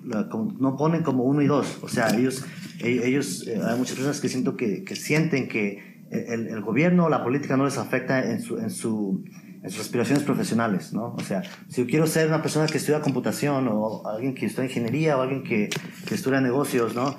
[0.59, 1.79] no ponen como uno y dos.
[1.83, 2.45] O sea, ellos,
[2.81, 7.09] e- ellos, eh, hay muchas personas que siento que, que sienten que el, el gobierno
[7.09, 9.25] la política no les afecta en, su, en, su,
[9.71, 11.15] sus aspiraciones profesionales, ¿no?
[11.17, 14.69] O sea, si yo quiero ser una persona que estudia computación o alguien que estudia
[14.69, 15.71] ingeniería o alguien que,
[16.07, 17.17] que estudia negocios, ¿no?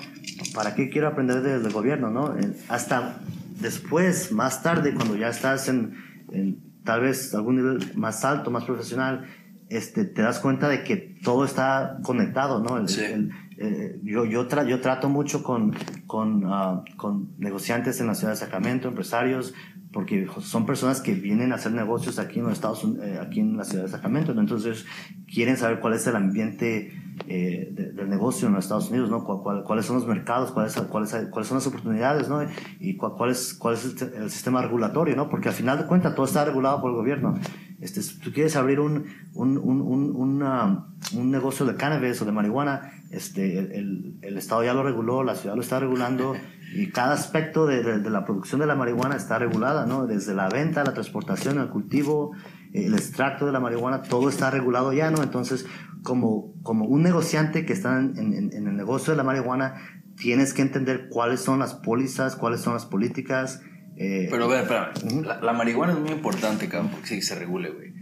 [0.53, 2.37] ¿Para qué quiero aprender del, del gobierno, no?
[2.37, 3.17] Eh, Hasta
[3.59, 5.95] después, más tarde, cuando ya estás en,
[6.31, 9.25] en tal vez algún nivel más alto, más profesional,
[9.69, 12.77] este, te das cuenta de que todo está conectado, ¿no?
[12.77, 13.01] El- Sí.
[13.03, 15.73] el- eh, yo, yo, tra- yo trato mucho con,
[16.07, 19.53] con, ah, con negociantes en la ciudad de Sacramento, empresarios,
[19.95, 23.55] porque son personas que vienen a hacer negocios aquí en los Estados eh, aquí en
[23.55, 24.41] la ciudad de Sacramento, ¿no?
[24.41, 24.85] entonces
[25.33, 26.91] quieren saber cuál es el ambiente
[27.29, 29.23] eh, de- del negocio en los Estados Unidos, ¿no?
[29.23, 32.45] Cuál- cuál- cuáles son los mercados, cuáles, cuáles, cuáles son las oportunidades, ¿no?
[32.81, 35.29] Y cuál, cuál es, cuál es el, el sistema regulatorio, ¿no?
[35.29, 37.39] Porque al final de cuentas todo está regulado por el gobierno.
[37.79, 42.25] Este, si tú quieres abrir un, un, un, un, una- un negocio de cannabis o
[42.25, 46.35] de marihuana, este, el, el, el Estado ya lo reguló, la ciudad lo está regulando
[46.75, 50.05] y cada aspecto de, de- de la producción de la marihuana está regulada, ¿no?
[50.07, 52.33] Desde la venta, la transportación, el cultivo,
[52.73, 55.23] el extracto de la marihuana, todo está regulado ya, ¿no?
[55.23, 55.65] Entonces,
[56.03, 59.75] como, como un negociante que está en, en- en el negocio de la marihuana,
[60.17, 63.61] tienes que entender cuáles son las pólizas, cuáles son las políticas.
[63.97, 64.91] eh, Pero a ver, espera.
[65.23, 67.93] la, la marihuana es muy importante, cabrón, porque sí se regule, güey.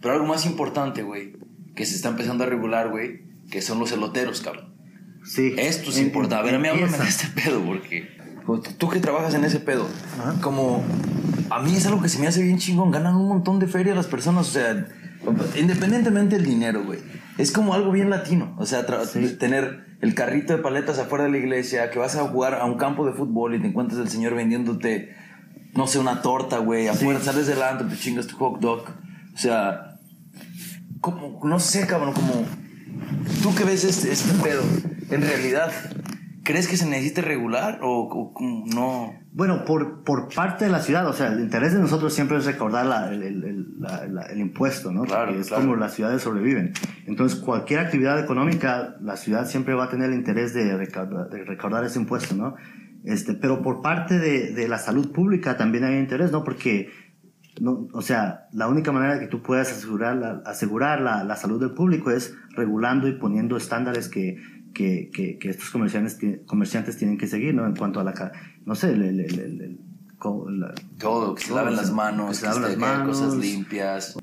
[0.00, 1.34] Pero algo más importante, güey,
[1.74, 4.74] que se está empezando a regular, güey, que son los eloteros, cabrón.
[5.24, 5.54] sí.
[5.58, 6.38] Esto sí En- importa.
[6.38, 8.08] A ver, a mí háblame de este pedo, porque
[8.78, 9.86] tú que trabajas en ese pedo,
[10.20, 10.34] Ajá.
[10.40, 10.82] como
[11.50, 12.90] a mí es algo que se me hace bien chingón.
[12.90, 14.86] Ganan un montón de feria las personas, o sea,
[15.56, 16.98] independientemente del dinero, güey.
[17.38, 19.36] Es como algo bien latino, o sea, Sí.
[19.38, 22.76] tener el carrito de paletas afuera de la iglesia, que vas a jugar a un
[22.76, 25.14] campo de fútbol y te encuentras el señor vendiéndote,
[25.74, 26.88] no sé, una torta, güey.
[26.88, 28.84] Afuera sales del antro, te chingas tu hot dog.
[29.34, 29.98] O sea,
[31.00, 32.44] como, no sé, cabrón, como
[33.42, 34.62] tú que ves este, este pedo,
[35.10, 35.70] en realidad,
[36.50, 38.34] ¿crees que se necesite regular o, o
[38.74, 39.14] no?
[39.32, 42.44] Bueno, por, por parte de la ciudad, o sea, el interés de nosotros siempre es
[42.46, 45.02] recordar la- el, el- la- la- el impuesto, ¿no?
[45.04, 45.62] Claro, Porque es claro.
[45.62, 46.72] como las ciudades sobreviven.
[47.06, 51.44] Entonces, cualquier actividad económica, la ciudad siempre va a tener el interés de recaudar, de
[51.44, 52.56] recaudar ese impuesto, ¿no?
[53.04, 56.44] Este, pero por parte de, de la salud pública también hay interés, ¿no?
[56.44, 56.90] Porque,
[57.60, 61.60] no, o sea, la única manera que tú puedas asegurar, la, asegurar la, la salud
[61.60, 64.36] del público es regulando y poniendo estándares que,
[64.74, 67.66] que, que, que estos comerciantes, comerciantes tienen que seguir, ¿no?
[67.66, 68.32] En cuanto a la,
[68.64, 69.78] no sé, el, el, el- el-
[70.60, 73.44] la- Todo, que se laven las manos, que se laven las haya cosas manos.
[73.44, 74.16] limpias.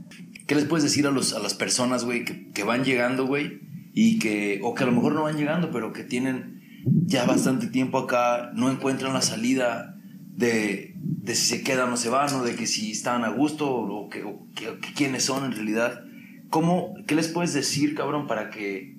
[0.46, 3.62] ¿Qué les puedes decir a, los, a las personas, güey, que, que van llegando, güey?
[3.94, 6.62] Y que, o que a lo mejor no van llegando, pero que tienen
[7.06, 9.96] ya bastante tiempo acá, no encuentran la salida
[10.36, 13.68] de, de si se quedan o se van, o de que si están a gusto,
[13.70, 16.04] o, que, o que- que quiénes son en realidad.
[16.52, 18.97] ¿Cómo, ¿Qué les puedes decir, cabrón, para que,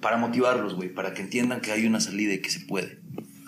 [0.00, 3.00] para motivarlos, güey, para que entiendan que hay una salida y que se puede?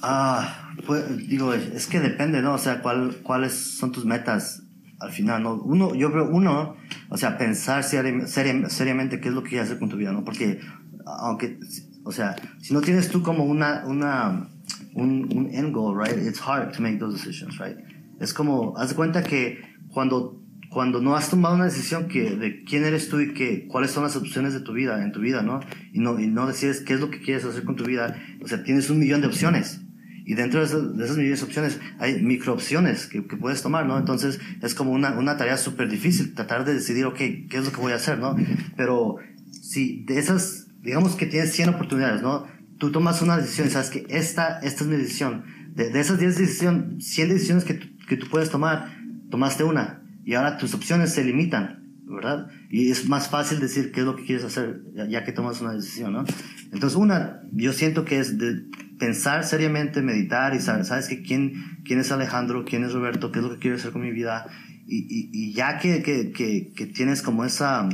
[0.03, 2.55] Ah, pues, digo, es que depende, ¿no?
[2.55, 4.63] O sea, ¿cuál, cuáles son tus metas
[5.01, 5.55] al final, ¿no?
[5.55, 6.77] Uno, yo creo, uno,
[7.09, 10.13] o sea, pensar seri- seri- seriamente qué es lo que quieres hacer con tu vida,
[10.13, 10.25] ¿no?
[10.25, 10.61] Porque,
[11.07, 11.59] aunque,
[12.05, 14.49] o sea, si no tienes tú como una, una,
[14.95, 16.19] un, un end goal, right?
[16.27, 17.77] It's hard to make those decisions, right?
[18.21, 20.42] Es como, haz de cuenta que cuando,
[20.73, 24.05] cuando no has tomado una decisión que, de quién eres tú y que, cuáles son
[24.05, 25.61] las opciones de tu vida, en tu vida, ¿no?
[25.93, 28.49] Y no, y no decides qué es lo que quieres hacer con tu vida, o
[28.49, 29.83] sea, tienes un millón de opciones.
[30.25, 33.61] Y dentro de esas, de esas millones de opciones hay micro opciones que, que puedes
[33.61, 33.99] tomar, ¿no?
[33.99, 37.73] Entonces es como una, una tarea súper difícil tratar de decidir, ok, ¿qué es lo
[37.73, 38.35] que voy a hacer, ¿no?
[38.77, 39.17] Pero
[39.51, 42.47] si de esas, digamos que tienes 100 oportunidades, ¿no?
[42.79, 45.45] Tú tomas una decisión y sabes que esta, esta es mi decisión.
[45.75, 48.97] De, de esas 10 decisiones, 100 decisiones que, que tú puedes tomar,
[49.31, 50.02] tomaste una.
[50.25, 52.49] Y ahora tus opciones se limitan, ¿verdad?
[52.71, 55.73] Y es más fácil decir qué es lo que quieres hacer ya, que tomas una
[55.73, 56.25] decisión, ¿no?
[56.73, 58.65] Entonces, una, yo siento que es de
[58.99, 62.65] pensar seriamente, meditar y saber, ¿sabes que quién, quién es Alejandro?
[62.65, 63.33] ¿Quién es Roberto?
[63.33, 64.47] ¿Qué es lo que quiero hacer con mi vida?
[64.87, 67.89] Y, y, y ya que, que, que, que tienes como esa,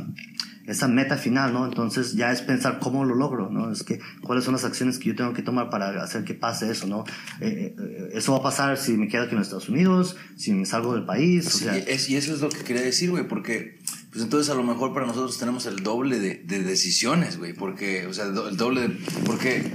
[0.69, 1.65] esa meta final, ¿no?
[1.65, 3.71] Entonces ya es pensar cómo lo logro, ¿no?
[3.71, 6.69] Es que cuáles son las acciones que yo tengo que tomar para hacer que pase
[6.71, 7.03] eso, ¿no?
[7.41, 10.51] Eh, eh, eso va a pasar si me quedo aquí en los Estados Unidos, si
[10.53, 13.09] me salgo del país, o Sí, sea, es- y eso es lo que quería decir,
[13.11, 13.79] güey, porque
[14.11, 18.07] pues entonces a lo mejor para nosotros tenemos el doble de, de decisiones, güey, porque,
[18.07, 18.97] o sea, el do- el doble de...
[19.25, 19.71] Porque,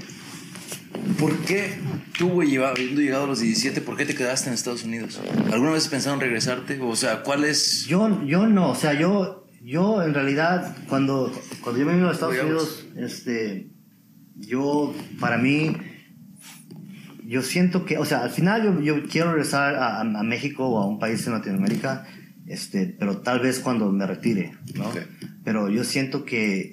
[1.19, 1.75] ¿Por qué
[2.19, 5.21] tú, güey, habiendo llegado a los 17, por qué te quedaste en Estados Unidos?
[5.53, 6.81] ¿Alguna vez pensaron regresarte?
[6.81, 7.87] O sea, ¿cuál es...?
[7.87, 12.13] Yo, yo no, o sea, yo, yo en realidad, cuando, cuando yo me vine a
[12.13, 12.39] Estados.
[12.39, 13.71] Unidos, este,
[14.37, 15.75] yo, para mí,
[17.25, 20.83] yo siento que, o sea, al final yo, yo quiero regresar a, a México o
[20.83, 22.07] a un país en Latinoamérica,
[22.47, 24.93] este, pero tal vez cuando me retire, ¿no?
[25.45, 26.71] Pero yo siento que,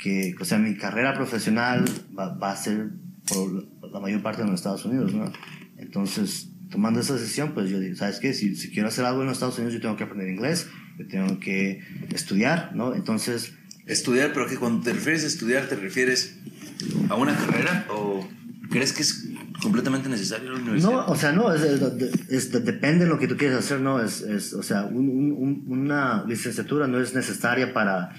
[0.00, 1.84] que, o sea, mi carrera profesional
[2.18, 2.90] va, va a ser
[3.28, 5.32] por la mayor parte en los Estados Unidos, ¿no?
[5.76, 8.34] Entonces, tomando esa decisión, pues yo digo, ¿sabes qué?
[8.34, 10.68] Si, si quiero hacer algo en los Estados Unidos, yo tengo que aprender inglés,
[10.98, 11.82] yo tengo que
[12.14, 12.94] estudiar, ¿no?
[12.94, 13.52] Entonces,
[13.86, 16.38] Estudiar, pero que cuando te refieres a estudiar, ¿te refieres
[17.08, 18.28] a una carrera o
[18.68, 19.28] crees que es
[19.62, 20.90] completamente necesario la universidad?
[20.90, 24.02] No, o sea, no, es, es- es- depende de lo que tú quieres hacer, ¿no?
[24.02, 28.10] Es, es, o sea, un- un- un- una licenciatura no es necesaria para,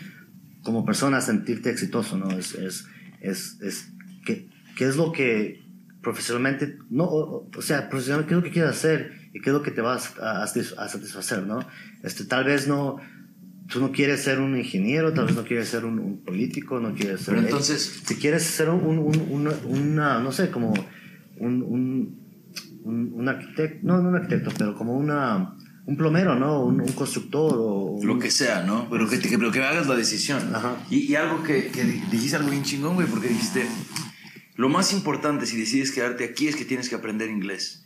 [0.63, 2.31] como persona, sentirte exitoso, ¿no?
[2.31, 2.85] Es, es,
[3.19, 3.89] es, es
[4.25, 4.47] ¿qué,
[4.77, 5.65] qué es lo que
[6.01, 9.53] profesionalmente, no, o, o sea, profesionalmente, ¿qué es lo que quieres hacer y qué es
[9.53, 10.47] lo que te vas a, a a
[10.87, 11.59] satisfacer, ¿no?
[12.03, 12.97] Este, tal vez no,
[13.69, 16.93] tú no quieres ser un ingeniero, tal vez no quieres ser un, un político, no
[16.95, 17.35] quieres ser...
[17.35, 20.73] Pero entonces- Si quieres ser un, un, un- una, una, no sé, como
[21.37, 22.17] un,
[22.83, 26.63] un, arquitecto, no, no un arquitecto, pero como una, un plomero, ¿no?
[26.65, 27.99] Un, constructor o...
[28.03, 28.87] Lo que sea, ¿no?
[28.89, 30.39] Pero que, te- que, pero que hagas la decisión.
[30.55, 30.77] Ajá.
[30.89, 33.67] Y, y algo que, que dijiste algo bien chingón, güey, porque dijiste,
[34.55, 37.83] lo más importante si decides quedarte aquí es que tienes que aprender inglés.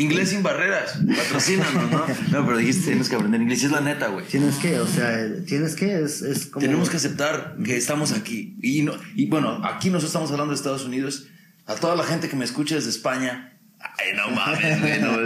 [0.00, 2.06] Inglés sin barreras, patrocínanos, ¿no?
[2.32, 4.24] No, pero dijiste tienes que aprender inglés, es la neta, güey.
[4.26, 6.64] Tienes que, o sea, tienes que, es, es como...
[6.64, 8.56] Tenemos que aceptar que estamos aquí.
[8.62, 11.26] Y, no, y bueno, aquí nosotros estamos hablando de Estados Unidos.
[11.66, 13.58] A toda la gente que me escucha desde España.
[13.78, 15.00] Ay, no mames, güey.
[15.00, 15.16] no,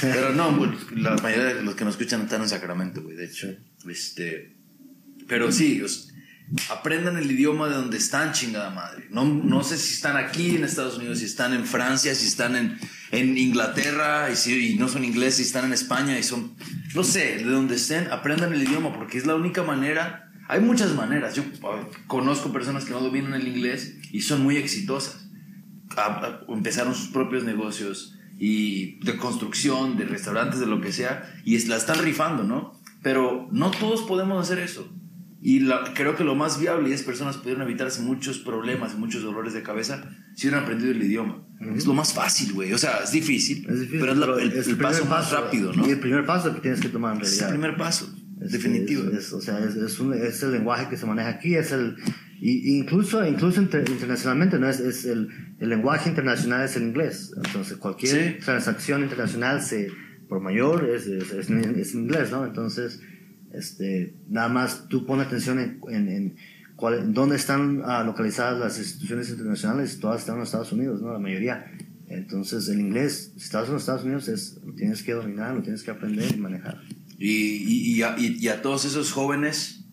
[0.00, 3.24] pero no, güey, la mayoría de los que nos escuchan están en Sacramento, güey, de
[3.26, 3.48] hecho.
[3.88, 4.56] Este,
[5.28, 6.11] pero sí, os-
[6.70, 9.06] aprendan el idioma de donde están, chingada madre.
[9.10, 12.56] No, no sé si están aquí en Estados Unidos, si están en Francia, si están
[12.56, 12.78] en,
[13.10, 16.54] en Inglaterra, y, si, no son ingleses, si están en España y son,
[16.94, 20.30] no sé, de donde estén, aprendan el idioma, porque es la única manera.
[20.48, 21.34] Hay muchas maneras.
[21.34, 21.44] Yo
[22.06, 25.28] conozco personas que no dominan el inglés y son muy exitosas.
[26.48, 31.68] Empezaron sus propios negocios y de construcción, de restaurantes, de lo que sea, y es-
[31.68, 32.80] la están rifando, ¿no?
[33.02, 34.92] Pero no todos podemos hacer eso.
[35.44, 38.96] Y la- creo que lo más viable y es personas pudieron evitarse muchos problemas y
[38.96, 41.44] muchos dolores de cabeza si hubieran aprendido el idioma.
[41.76, 42.72] Es lo más fácil, güey.
[42.72, 45.18] O sea, es difícil, Es difícil, pero es la- pero el, es el paso primer
[45.18, 45.86] más rápido, ¿no?
[45.86, 47.60] Y el primer paso que tienes que tomar en Es el realidad.
[47.60, 49.10] primer paso, Es- definitivo.
[49.10, 49.58] Es, o sea,
[50.00, 51.96] un- es el lenguaje que se maneja aquí, es el...
[52.40, 54.68] Y, incluso incluso inter- internacionalmente, ¿no?
[54.68, 55.28] Es, el,
[55.60, 57.32] el lenguaje internacional es el inglés.
[57.44, 58.44] Entonces, cualquier Sí.
[58.44, 59.88] transacción internacional, se,
[60.28, 62.44] por mayor, es, es, en inglés, ¿no?
[62.44, 63.00] Entonces,
[63.52, 66.36] este, nada más tú pon atención en, en, en
[66.76, 71.12] cuál, dónde están ah, localizadas las instituciones internacionales, todas están en los Estados Unidos, ¿no?
[71.12, 71.70] La mayoría.
[72.08, 75.62] Entonces, el inglés, si estás en los Estados Unidos, es, lo tienes que dominar, lo
[75.62, 76.82] tienes que aprender y manejar.
[77.18, 79.84] Y, y, y, a, y a, todos esos jóvenes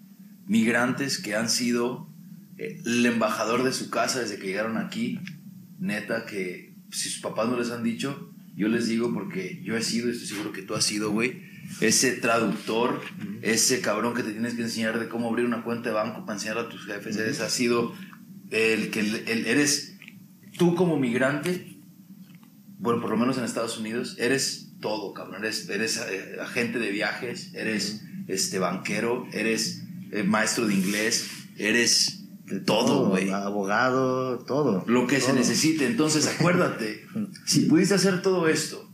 [0.47, 2.09] migrantes que han sido
[2.57, 5.19] eh, el embajador de su casa desde que llegaron aquí,
[5.79, 9.81] neta, que si sus papás no les han dicho, yo les digo porque yo he
[9.81, 11.48] sido, y estoy seguro que tú has sido, güey,
[11.81, 13.01] ese traductor,
[13.41, 16.33] ese cabrón que te tienes que enseñar de cómo abrir una cuenta de banco para
[16.33, 17.93] enseñar a tus jefes, eres, ha sido
[18.49, 19.95] el que el, eres
[20.57, 21.77] tú como migrante,
[22.77, 26.91] bueno, por lo menos en Estados Unidos, eres todo, cabrón, eres, eres eh, agente de
[26.91, 32.19] viajes, eres este banquero, eres eh, maestro de inglés, eres
[32.65, 33.29] todo, güey.
[33.29, 34.83] Abogado, todo.
[34.87, 35.85] Lo que se necesite.
[35.85, 37.05] Entonces, acuérdate,
[37.45, 38.89] si pudiste hacer todo esto,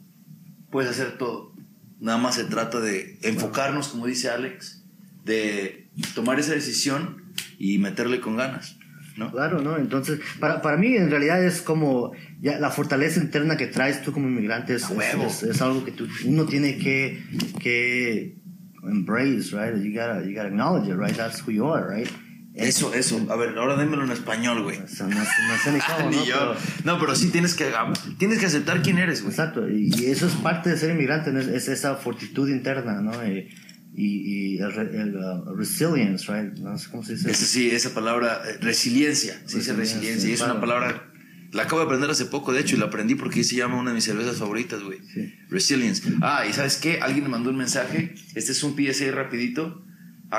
[0.69, 1.54] puedes hacer todo.
[1.99, 4.83] Nada más se trata de enfocarnos, como dice Alex,
[5.23, 8.77] de tomar esa decisión y meterle con ganas.
[9.17, 9.31] ¿no?
[9.31, 9.77] Claro, ¿no?
[9.77, 14.11] Entonces, para, para mí en realidad es como ya la fortaleza interna que traes tú
[14.11, 17.23] como inmigrante es, es, es, algo que tú, uno tiene que,
[17.59, 18.35] que
[18.83, 19.81] embrace, right?
[19.81, 21.15] You gotta, you gotta acknowledge it, right?
[21.15, 22.09] That's who you are, right?
[22.55, 23.25] Eso, eso.
[23.29, 24.79] A ver, ahora démelo en español, güey.
[24.79, 26.25] no, sé ni cómo, ¿no?
[26.25, 26.35] yo.
[26.35, 27.71] Pero, no, pero sí tienes que,
[28.17, 29.31] tienes que aceptar quién eres, güey.
[29.31, 29.69] Exacto.
[29.69, 33.13] Y, eso es parte de ser inmigrante, es, esa fortitud interna, ¿no?
[33.27, 33.49] Y,
[33.93, 36.57] y, el, el uh, resilience, right?
[36.59, 37.31] No sé cómo se dice.
[37.31, 39.41] Esa, sí, esa palabra, eh, resiliencia.
[39.45, 40.29] Se dice resiliencia.
[40.29, 41.11] Y es una palabra
[41.55, 43.91] la acabo de aprender hace poco, de hecho, y la aprendí porque se llama una
[43.91, 44.99] de mis cervezas favoritas, güey.
[45.13, 45.33] Sí.
[45.49, 46.03] Resilience.
[46.21, 46.99] Ah, y ¿sabes qué?
[47.01, 48.13] Alguien me mandó un mensaje.
[48.35, 49.84] Este es un PSA rapidito.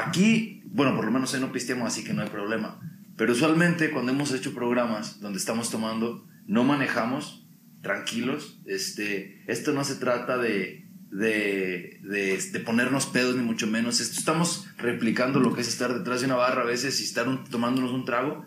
[0.05, 2.81] Aquí, bueno, por lo menos hoy no pisteamos, así que no hay problema.
[3.17, 7.47] Pero usualmente cuando hemos hecho programas donde estamos tomando, no manejamos,
[7.83, 8.59] tranquilos.
[8.67, 14.01] Este, esto no se trata de, de, de, ponernos pedos, ni mucho menos.
[14.01, 17.45] Estamos replicando lo que es estar detrás de una barra a veces y estar un,
[17.45, 18.45] tomándonos un trago.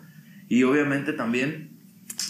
[0.48, 1.78] Y obviamente también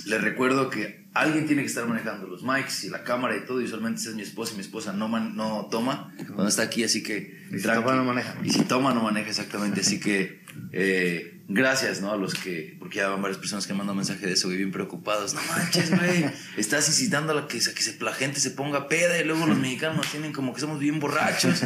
[0.07, 3.61] les recuerdo que alguien tiene que estar manejando los mics y la cámara y todo.
[3.61, 7.03] Y usualmente es mi esposa y mi esposa no, no toma cuando está aquí, así
[7.03, 7.41] que.
[7.51, 8.37] Y si toma, no maneja.
[8.43, 9.81] Y si toma, no maneja exactamente.
[9.81, 10.41] Así que
[10.73, 12.13] eh, gracias, ¿no?
[12.13, 12.77] A los que.
[12.79, 15.35] Porque ya van varias personas que mandan mensaje de eso, y bien preocupados.
[15.35, 16.27] No manches, güey.
[16.57, 19.97] Estás incitando a que, que se, la gente se ponga peda y luego los mexicanos
[19.97, 21.63] nos tienen como que somos bien borrachos.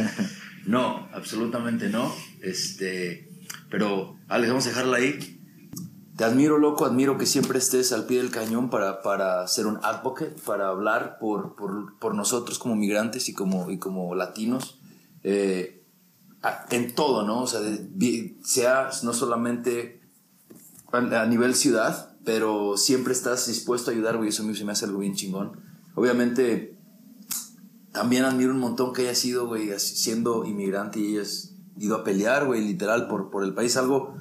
[0.65, 2.11] No, absolutamente no.
[2.41, 3.29] Este.
[3.69, 5.34] Pero, Alex, vamos a dejarla ahí.
[6.15, 9.79] Te admiro, loco, admiro que siempre estés al pie del cañón para, para ser un
[9.83, 14.79] advocate, para hablar por, por, por nosotros como migrantes y como, y como latinos.
[15.23, 15.83] Eh,
[16.69, 17.41] en todo, ¿no?
[17.41, 17.59] O sea,
[18.43, 20.01] sea no solamente
[20.91, 24.29] a, nivel ciudad, pero siempre estás dispuesto a ayudar, güey.
[24.29, 25.59] Eso se me hace algo bien chingón.
[25.95, 26.77] Obviamente,
[27.91, 32.45] también admiro un montón que hayas sido, güey, siendo inmigrante y hayas ido a pelear,
[32.45, 33.75] güey, literal, por, por el país.
[33.77, 34.15] Algo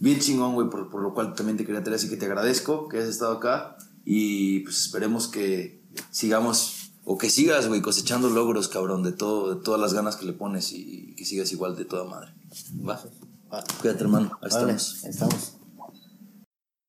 [0.00, 2.88] bien chingón, güey, por, por, lo cual también te quería tener, así que te agradezco
[2.88, 8.68] que hayas estado acá y pues esperemos que sigamos o que sigas, güey, cosechando logros,
[8.68, 11.84] cabrón, de, todo, de todas las ganas que le pones y, que sigas igual de
[11.84, 12.32] toda madre.
[12.86, 13.00] Va.
[13.80, 14.36] Cuídate, hermano.
[14.42, 15.04] Ahí estamos.
[15.04, 15.55] Ahí estamos.